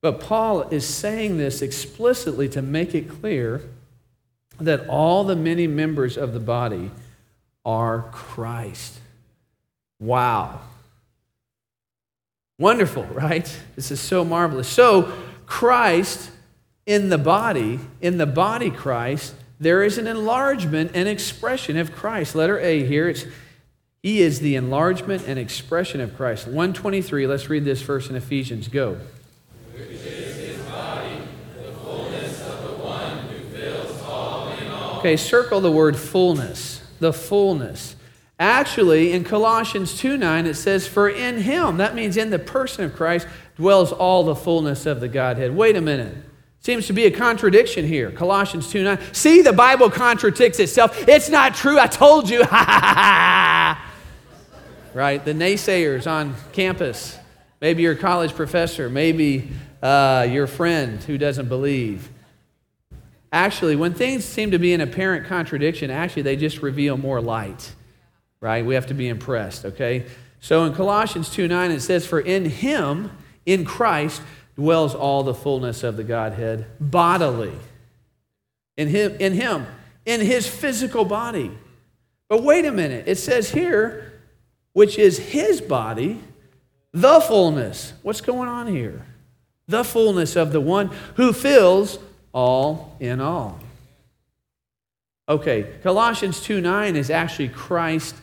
[0.00, 3.62] But Paul is saying this explicitly to make it clear
[4.60, 6.90] that all the many members of the body
[7.64, 9.00] are Christ.
[9.98, 10.60] Wow.
[12.58, 13.50] Wonderful, right?
[13.74, 14.68] This is so marvelous.
[14.68, 15.12] So,
[15.46, 16.30] Christ
[16.86, 19.34] in the body, in the body Christ,
[19.64, 22.34] there is an enlargement and expression of Christ.
[22.34, 23.24] Letter A here, it's
[24.02, 26.46] he is the enlargement and expression of Christ.
[26.46, 28.68] 123, let's read this verse in Ephesians.
[28.68, 28.98] Go.
[34.98, 37.96] Okay, circle the word fullness, the fullness.
[38.38, 42.84] Actually, in Colossians 2 9, it says, For in him, that means in the person
[42.84, 45.56] of Christ, dwells all the fullness of the Godhead.
[45.56, 46.16] Wait a minute.
[46.64, 48.10] Seems to be a contradiction here.
[48.10, 48.98] Colossians 2 9.
[49.12, 51.06] See, the Bible contradicts itself.
[51.06, 51.78] It's not true.
[51.78, 52.40] I told you.
[54.94, 55.22] right?
[55.22, 57.18] The naysayers on campus.
[57.60, 58.88] Maybe your college professor.
[58.88, 59.50] Maybe
[59.82, 62.08] uh, your friend who doesn't believe.
[63.30, 67.74] Actually, when things seem to be in apparent contradiction, actually, they just reveal more light,
[68.40, 68.64] right?
[68.64, 70.06] We have to be impressed, okay?
[70.40, 73.10] So in Colossians 2 9, it says, For in him,
[73.44, 74.22] in Christ,
[74.56, 77.52] dwells all the fullness of the Godhead bodily.
[78.76, 79.66] In him, in him,
[80.04, 81.50] in his physical body.
[82.28, 84.20] But wait a minute, it says here,
[84.72, 86.20] which is his body,
[86.92, 87.92] the fullness.
[88.02, 89.04] What's going on here?
[89.66, 91.98] The fullness of the one who fills
[92.32, 93.60] all in all.
[95.28, 98.14] Okay, Colossians 2 9 is actually Christ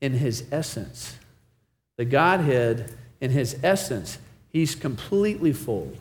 [0.00, 1.16] in his essence.
[1.96, 4.18] The Godhead in his essence,
[4.52, 5.92] he's completely full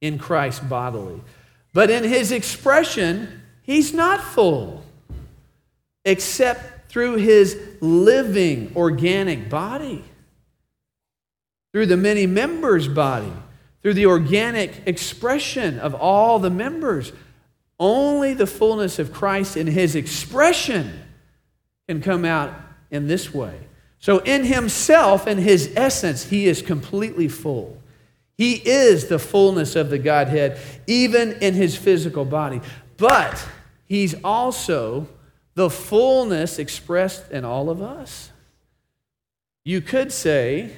[0.00, 1.20] in Christ bodily.
[1.72, 4.82] But in his expression, he's not full,
[6.04, 10.04] except through his living organic body,
[11.72, 13.32] through the many members' body
[13.86, 17.12] through the organic expression of all the members.
[17.78, 21.04] Only the fullness of Christ in his expression
[21.88, 22.52] can come out
[22.90, 23.56] in this way.
[23.98, 27.80] So, in himself, in his essence, he is completely full.
[28.36, 32.60] He is the fullness of the Godhead, even in his physical body.
[32.98, 33.46] But
[33.86, 35.08] he's also
[35.54, 38.30] the fullness expressed in all of us.
[39.64, 40.72] You could say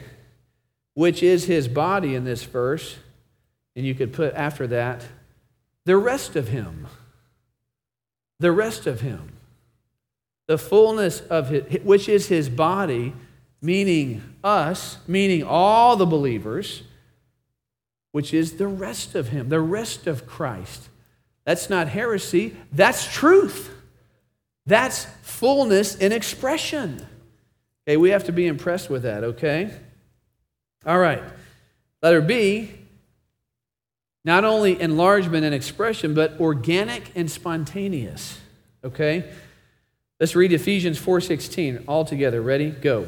[0.99, 2.97] which is his body in this verse.
[3.77, 5.05] And you could put after that,
[5.85, 6.89] the rest of him.
[8.41, 9.38] The rest of him.
[10.49, 13.15] The fullness of it, which is his body,
[13.63, 16.83] meaning us, meaning all the believers,
[18.11, 20.89] which is the rest of him, the rest of Christ.
[21.45, 23.71] That's not heresy, that's truth.
[24.67, 27.07] That's fullness in expression.
[27.87, 29.71] Okay, we have to be impressed with that, okay?
[30.85, 31.23] All right.
[32.03, 32.71] Letter B,
[34.25, 38.39] not only enlargement and expression, but organic and spontaneous.
[38.85, 39.31] Okay?
[40.21, 42.43] Let's read Ephesians 4:16 all together.
[42.43, 42.71] Ready?
[42.71, 43.07] Go.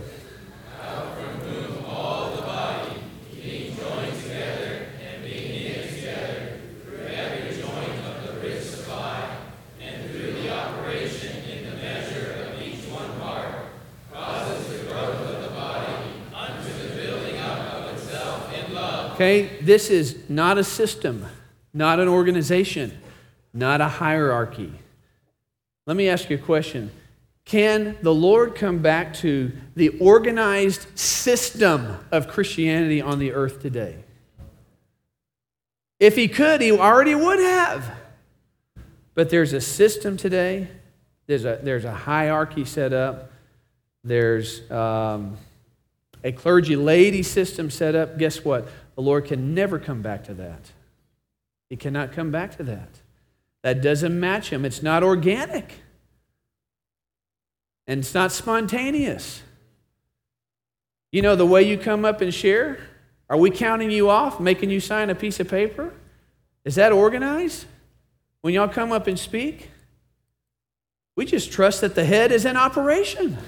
[19.14, 19.58] Okay?
[19.60, 21.26] This is not a system,
[21.74, 22.98] not an organization,
[23.52, 24.72] not a hierarchy.
[25.86, 26.90] Let me ask you a question.
[27.50, 34.04] Can the Lord come back to the organized system of Christianity on the earth today?
[35.98, 37.92] If he could, he already would have.
[39.14, 40.68] But there's a system today,
[41.26, 43.32] there's a, there's a hierarchy set up,
[44.04, 45.36] there's um,
[46.22, 48.16] a clergy laity system set up.
[48.16, 48.68] Guess what?
[48.94, 50.70] The Lord can never come back to that.
[51.68, 53.00] He cannot come back to that.
[53.62, 54.64] That doesn't match him.
[54.64, 55.80] It's not organic.
[57.90, 59.42] And it's not spontaneous.
[61.10, 62.78] You know, the way you come up and share,
[63.28, 65.92] are we counting you off, making you sign a piece of paper?
[66.64, 67.66] Is that organized?
[68.42, 69.70] When y'all come up and speak?
[71.16, 73.26] We just trust that the head is in operation.
[73.26, 73.38] Amen.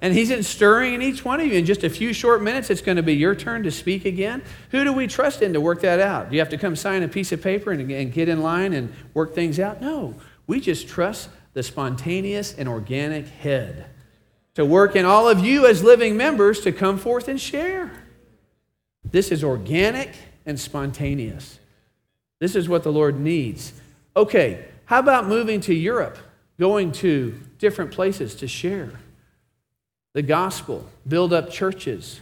[0.00, 1.58] And he's in stirring in each one of you.
[1.58, 4.42] In just a few short minutes, it's going to be your turn to speak again.
[4.70, 6.30] Who do we trust in to work that out?
[6.30, 8.72] Do you have to come sign a piece of paper and, and get in line
[8.72, 9.82] and work things out?
[9.82, 10.14] No.
[10.46, 13.86] We just trust the spontaneous and organic head
[14.54, 17.90] to work in all of you as living members to come forth and share.
[19.04, 20.14] This is organic
[20.46, 21.58] and spontaneous.
[22.38, 23.72] This is what the Lord needs.
[24.16, 26.18] Okay, how about moving to Europe,
[26.58, 28.92] going to different places to share
[30.12, 32.20] the gospel, build up churches?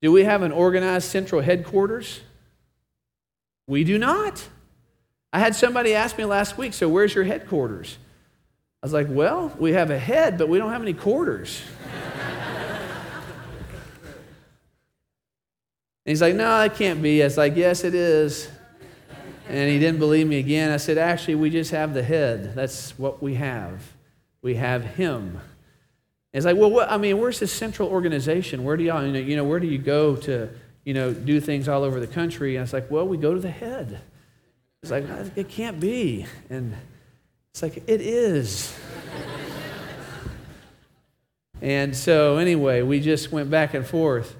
[0.00, 2.20] Do we have an organized central headquarters?
[3.66, 4.48] We do not.
[5.32, 7.98] I had somebody ask me last week, so where's your headquarters?
[8.82, 11.62] I was like, well, we have a head, but we don't have any quarters.
[16.04, 17.22] And he's like, no, that can't be.
[17.22, 18.48] I was like, yes, it is.
[19.48, 20.72] And he didn't believe me again.
[20.72, 22.56] I said, actually, we just have the head.
[22.56, 23.92] That's what we have.
[24.42, 25.40] We have him.
[26.32, 28.64] He's like, well, what, I mean, where's this central organization?
[28.64, 30.48] Where do y'all, you know, you know, where do you go to,
[30.84, 32.56] you know, do things all over the country?
[32.56, 34.00] And I was like, well, we go to the head.
[34.80, 35.04] He's like,
[35.36, 36.26] it can't be.
[36.50, 36.74] And
[37.52, 38.74] it's like, it is.
[41.60, 44.34] and so, anyway, we just went back and forth.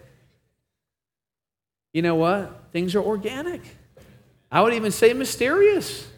[1.93, 2.71] You know what?
[2.73, 3.61] Things are organic.
[4.51, 6.09] I would even say mysterious.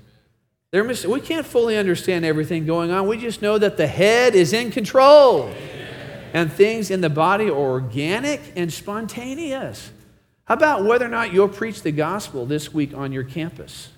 [0.71, 3.07] They're mis- we can't fully understand everything going on.
[3.09, 5.53] We just know that the head is in control.
[6.33, 9.91] And things in the body are organic and spontaneous.
[10.45, 13.89] How about whether or not you'll preach the gospel this week on your campus?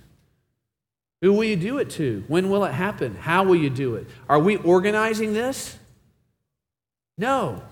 [1.23, 2.25] Who will you do it to?
[2.29, 3.15] When will it happen?
[3.17, 4.07] How will you do it?
[4.29, 5.79] Are we organizing this?
[7.17, 7.63] No.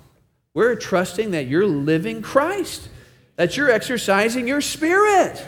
[0.54, 2.88] We're trusting that you're living Christ,
[3.36, 5.44] that you're exercising your spirit,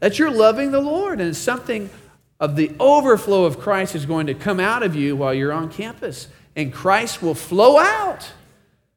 [0.00, 1.90] that you're loving the Lord, and something
[2.38, 5.70] of the overflow of Christ is going to come out of you while you're on
[5.70, 8.30] campus, and Christ will flow out.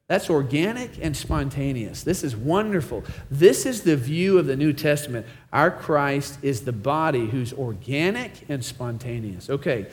[0.08, 2.04] That's organic and spontaneous.
[2.04, 3.02] This is wonderful.
[3.28, 5.26] This is the view of the New Testament.
[5.52, 9.50] Our Christ is the body who's organic and spontaneous.
[9.50, 9.86] Okay,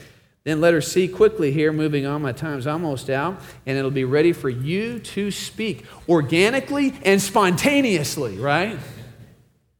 [0.44, 2.22] then letter C quickly here, moving on.
[2.22, 8.36] My time's almost out, and it'll be ready for you to speak organically and spontaneously,
[8.36, 8.78] right?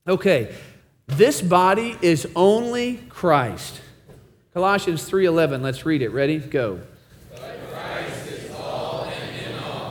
[0.09, 0.53] Okay,
[1.07, 3.81] this body is only Christ.
[4.53, 5.63] Colossians 3:11.
[5.63, 6.09] Let's read it.
[6.09, 6.39] Ready?
[6.39, 6.81] Go.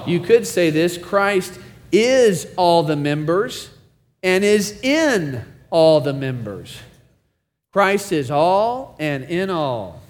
[0.07, 1.59] You could say this Christ
[1.91, 3.69] is all the members
[4.21, 6.77] and is in all the members.
[7.71, 10.01] Christ is all and in all.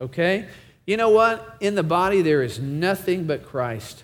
[0.00, 0.48] Okay?
[0.86, 1.56] You know what?
[1.60, 4.02] In the body, there is nothing but Christ.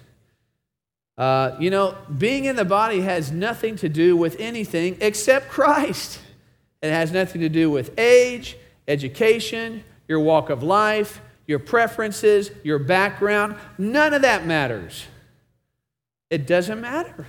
[1.16, 6.20] Uh, you know, being in the body has nothing to do with anything except Christ.
[6.80, 12.78] It has nothing to do with age, education, your walk of life, your preferences, your
[12.78, 13.56] background.
[13.78, 15.06] None of that matters.
[16.30, 17.26] It doesn't matter.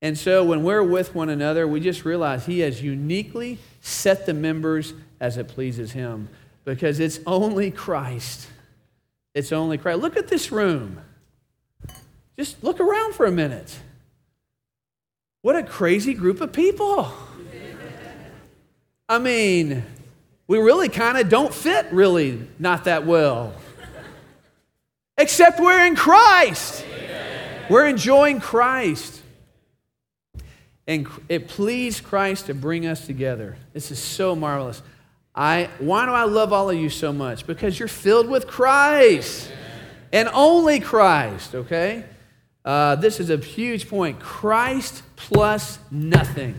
[0.00, 4.34] And so when we're with one another, we just realize He has uniquely set the
[4.34, 6.28] members as it pleases Him
[6.64, 8.48] because it's only Christ.
[9.34, 10.00] It's only Christ.
[10.00, 11.00] Look at this room.
[12.38, 13.76] Just look around for a minute.
[15.42, 17.12] What a crazy group of people.
[19.08, 19.84] I mean,
[20.46, 23.54] we really kind of don't fit, really, not that well.
[25.16, 26.84] Except we're in Christ.
[27.68, 29.22] We're enjoying Christ.
[30.86, 33.56] And it pleased Christ to bring us together.
[33.74, 34.82] This is so marvelous.
[35.34, 37.46] I, why do I love all of you so much?
[37.46, 39.52] Because you're filled with Christ
[40.12, 42.04] and only Christ, okay?
[42.64, 44.18] Uh, this is a huge point.
[44.18, 46.54] Christ plus nothing.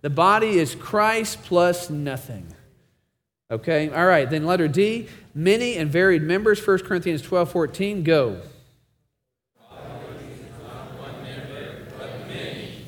[0.00, 2.46] The body is Christ plus nothing.
[3.50, 3.90] Okay?
[3.90, 8.40] All right, then letter D, many and varied members, 1 Corinthians 12 14, go.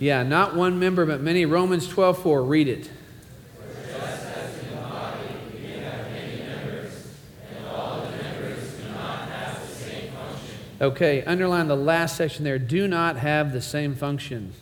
[0.01, 1.45] Yeah, not one member, but many.
[1.45, 2.91] Romans 12 4, read it.
[10.81, 12.59] Okay, underline the last section there.
[12.59, 14.55] Do not have the same function.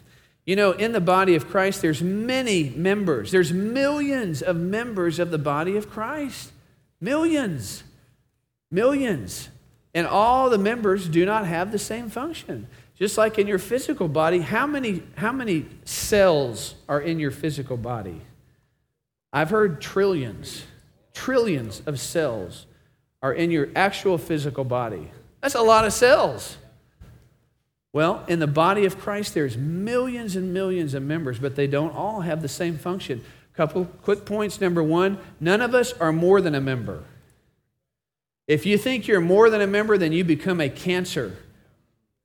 [0.45, 3.30] You know, in the body of Christ, there's many members.
[3.30, 6.51] There's millions of members of the body of Christ.
[7.01, 7.84] Millions.
[8.72, 9.51] Millions.
[9.95, 12.66] And all the members do not have the same function.
[12.99, 17.76] Just like in your physical body, how many, how many cells are in your physical
[17.76, 18.20] body?
[19.32, 20.64] I've heard trillions,
[21.14, 22.66] trillions of cells
[23.22, 25.11] are in your actual physical body.
[25.40, 26.57] That's a lot of cells.
[27.92, 31.94] Well, in the body of Christ, there's millions and millions of members, but they don't
[31.94, 33.24] all have the same function.
[33.55, 34.61] Couple quick points.
[34.61, 37.03] Number one, none of us are more than a member.
[38.46, 41.36] If you think you're more than a member, then you become a cancer.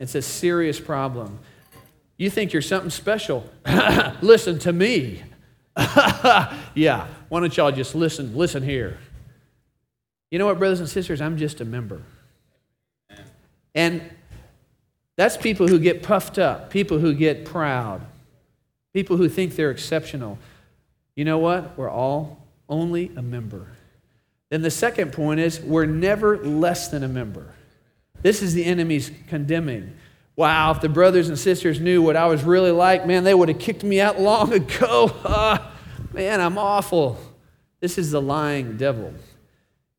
[0.03, 1.39] It's a serious problem.
[2.17, 3.49] You think you're something special.
[4.21, 5.23] listen to me.
[6.75, 8.35] yeah, why don't y'all just listen?
[8.35, 8.97] Listen here.
[10.29, 11.21] You know what, brothers and sisters?
[11.21, 12.01] I'm just a member.
[13.73, 14.01] And
[15.15, 18.01] that's people who get puffed up, people who get proud,
[18.93, 20.37] people who think they're exceptional.
[21.15, 21.77] You know what?
[21.77, 23.67] We're all only a member.
[24.49, 27.53] Then the second point is we're never less than a member.
[28.24, 29.95] This is the enemy's condemning.
[30.36, 33.49] Wow, if the brothers and sisters knew what I was really like, man, they would
[33.49, 35.11] have kicked me out long ago.
[35.24, 35.71] Ah,
[36.11, 37.19] man, I'm awful.
[37.80, 39.13] This is the lying devil.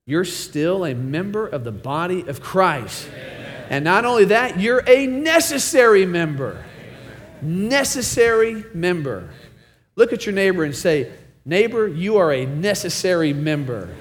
[0.07, 3.09] You're still a member of the body of Christ.
[3.71, 6.65] And not only that, you're a necessary member.
[7.41, 9.31] Necessary member.
[9.97, 11.13] Look at your neighbor and say,
[11.47, 13.95] Neighbor, you are a necessary member.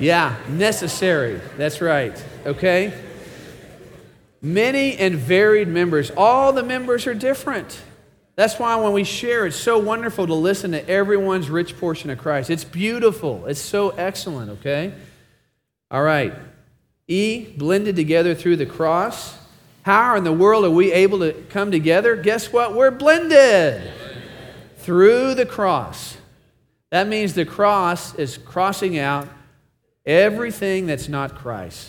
[0.00, 1.40] Yeah, necessary.
[1.58, 2.24] That's right.
[2.46, 2.92] Okay?
[4.40, 6.10] Many and varied members.
[6.16, 7.82] All the members are different.
[8.34, 12.18] That's why when we share, it's so wonderful to listen to everyone's rich portion of
[12.18, 12.48] Christ.
[12.48, 13.44] It's beautiful.
[13.44, 14.94] It's so excellent, okay?
[15.90, 16.32] All right.
[17.06, 19.36] E, blended together through the cross.
[19.82, 22.16] How in the world are we able to come together?
[22.16, 22.74] Guess what?
[22.74, 23.92] We're blended
[24.78, 26.16] through the cross.
[26.88, 29.28] That means the cross is crossing out
[30.10, 31.88] Everything that's not Christ.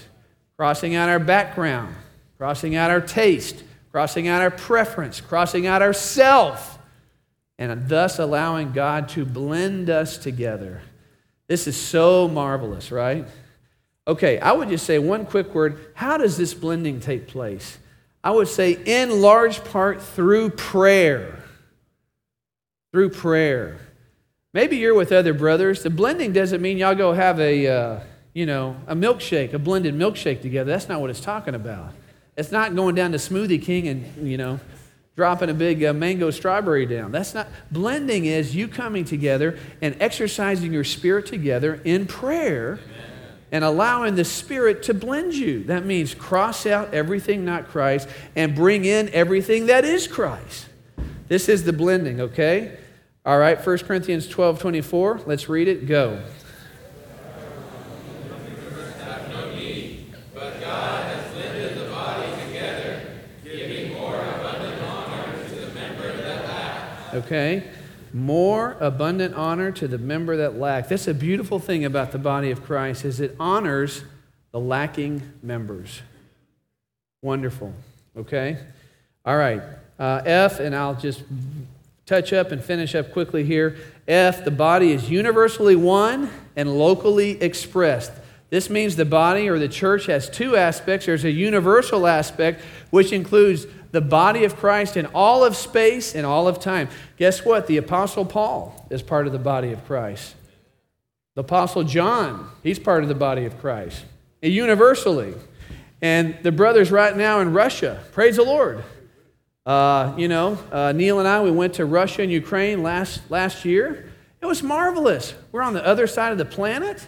[0.55, 1.95] Crossing out our background,
[2.37, 6.77] crossing out our taste, crossing out our preference, crossing out our self,
[7.57, 10.83] and thus allowing God to blend us together.
[11.47, 13.27] This is so marvelous, right?
[14.07, 15.79] Okay, I would just say one quick word.
[15.95, 17.79] How does this blending take place?
[18.23, 21.39] I would say, in large part, through prayer.
[22.91, 23.79] Through prayer.
[24.53, 25.81] Maybe you're with other brothers.
[25.81, 27.99] The blending doesn't mean y'all go have a, uh,
[28.33, 30.71] you know, a milkshake, a blended milkshake together.
[30.71, 31.93] That's not what it's talking about.
[32.37, 34.59] It's not going down to Smoothie King and, you know,
[35.15, 37.11] dropping a big uh, mango strawberry down.
[37.11, 37.47] That's not.
[37.71, 42.79] Blending is you coming together and exercising your spirit together in prayer
[43.51, 45.63] and allowing the Spirit to blend you.
[45.65, 50.67] That means cross out everything not Christ and bring in everything that is Christ.
[51.27, 52.77] This is the blending, okay?
[53.25, 55.21] All right, 1 Corinthians 12 24.
[55.25, 55.85] Let's read it.
[55.85, 56.23] Go.
[67.13, 67.63] Okay?
[68.13, 70.89] More abundant honor to the member that lack.
[70.89, 74.03] That's a beautiful thing about the body of Christ is it honors
[74.51, 76.01] the lacking members.
[77.21, 77.73] Wonderful.
[78.17, 78.57] Okay?
[79.25, 79.61] All right.
[79.97, 81.23] Uh, F, and I'll just
[82.05, 83.77] touch up and finish up quickly here.
[84.07, 88.11] F, the body is universally one and locally expressed.
[88.49, 91.05] This means the body or the church has two aspects.
[91.05, 96.25] There's a universal aspect, which includes the body of Christ in all of space and
[96.25, 96.89] all of time.
[97.17, 97.67] Guess what?
[97.67, 100.35] The Apostle Paul is part of the body of Christ.
[101.35, 104.03] The Apostle John, he's part of the body of Christ,
[104.41, 105.33] universally.
[106.01, 108.83] And the brothers right now in Russia, praise the Lord.
[109.65, 113.63] Uh, you know, uh, Neil and I, we went to Russia and Ukraine last, last
[113.63, 114.11] year.
[114.41, 115.35] It was marvelous.
[115.51, 117.05] We're on the other side of the planet,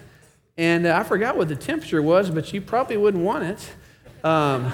[0.55, 3.71] and uh, I forgot what the temperature was, but you probably wouldn't want it.
[4.23, 4.71] Um,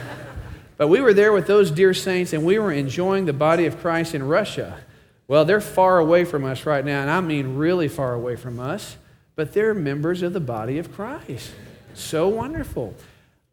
[0.80, 3.80] but we were there with those dear saints, and we were enjoying the body of
[3.80, 4.80] Christ in Russia.
[5.28, 8.60] Well, they're far away from us right now, and I mean really far away from
[8.60, 8.98] us,
[9.36, 11.52] but they're members of the body of Christ.
[11.94, 12.96] So wonderful.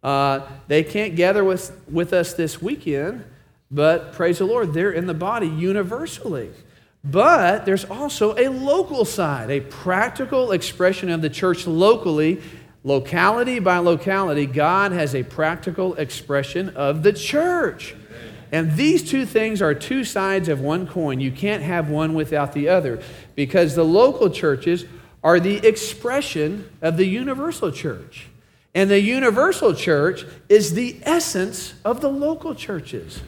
[0.03, 3.25] Uh, they can't gather with, with us this weekend
[3.71, 6.51] but praise the Lord, they're in the body universally.
[7.03, 12.43] But there's also a local side, a practical expression of the church locally,
[12.87, 14.47] locality by locality.
[14.47, 17.97] God has a practical expression of the church.
[18.53, 21.19] And these two things are two sides of one coin.
[21.19, 23.03] You can't have one without the other
[23.35, 24.85] because the local churches
[25.25, 28.29] are the expression of the universal church.
[28.73, 33.21] And the universal church is the essence of the local churches.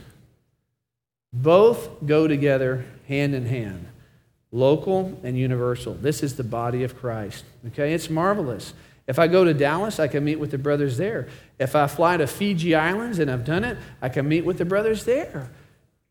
[1.33, 3.89] Both go together hand in hand
[4.51, 5.95] local and universal.
[5.95, 7.45] This is the body of Christ.
[7.69, 8.73] Okay, it's marvelous.
[9.09, 11.29] If I go to Dallas, I can meet with the brothers there.
[11.59, 14.67] If I fly to Fiji Islands, and I've done it, I can meet with the
[14.67, 15.51] brothers there.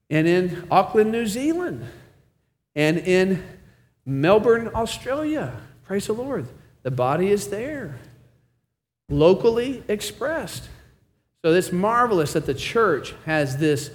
[0.09, 1.85] And in Auckland, New Zealand,
[2.75, 3.43] and in
[4.03, 5.53] Melbourne, Australia.
[5.83, 6.47] Praise the Lord.
[6.81, 7.99] The body is there,
[9.09, 10.67] locally expressed.
[11.45, 13.91] So it's marvelous that the church has this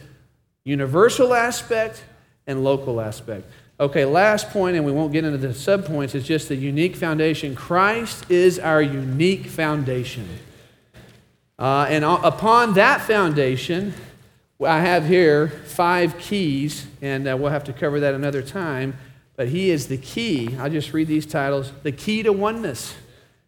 [0.64, 2.04] universal aspect
[2.46, 3.50] and local aspect.
[3.80, 7.54] Okay, last point, and we won't get into the subpoints, is just the unique foundation.
[7.56, 10.28] Christ is our unique foundation.
[11.58, 13.94] Uh, and upon that foundation,
[14.60, 18.96] I have here five keys, and uh, we'll have to cover that another time.
[19.36, 20.56] But He is the key.
[20.58, 22.94] I'll just read these titles the key to oneness.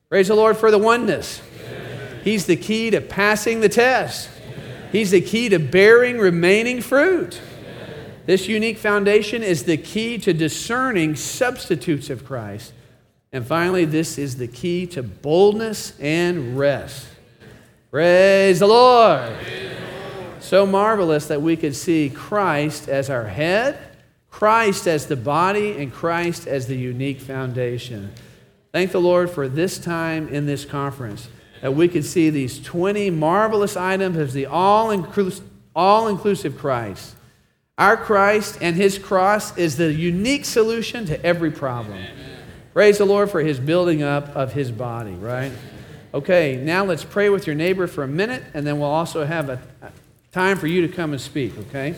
[0.08, 1.42] Praise the Lord for the oneness.
[1.66, 2.20] Amen.
[2.24, 4.88] He's the key to passing the test, Amen.
[4.90, 7.40] He's the key to bearing remaining fruit.
[8.26, 12.72] This unique foundation is the key to discerning substitutes of Christ.
[13.32, 17.06] And finally, this is the key to boldness and rest.
[17.90, 19.36] Praise the Lord.
[20.40, 23.78] So marvelous that we could see Christ as our head,
[24.30, 28.12] Christ as the body, and Christ as the unique foundation.
[28.72, 31.28] Thank the Lord for this time in this conference
[31.60, 37.16] that we could see these 20 marvelous items as the all inclusive Christ
[37.76, 41.96] our Christ and his cross is the unique solution to every problem.
[41.96, 42.38] Amen.
[42.72, 45.52] Praise the Lord for his building up of his body, right?
[46.12, 49.48] Okay, now let's pray with your neighbor for a minute, and then we'll also have
[49.48, 49.60] a
[50.30, 51.96] time for you to come and speak, okay?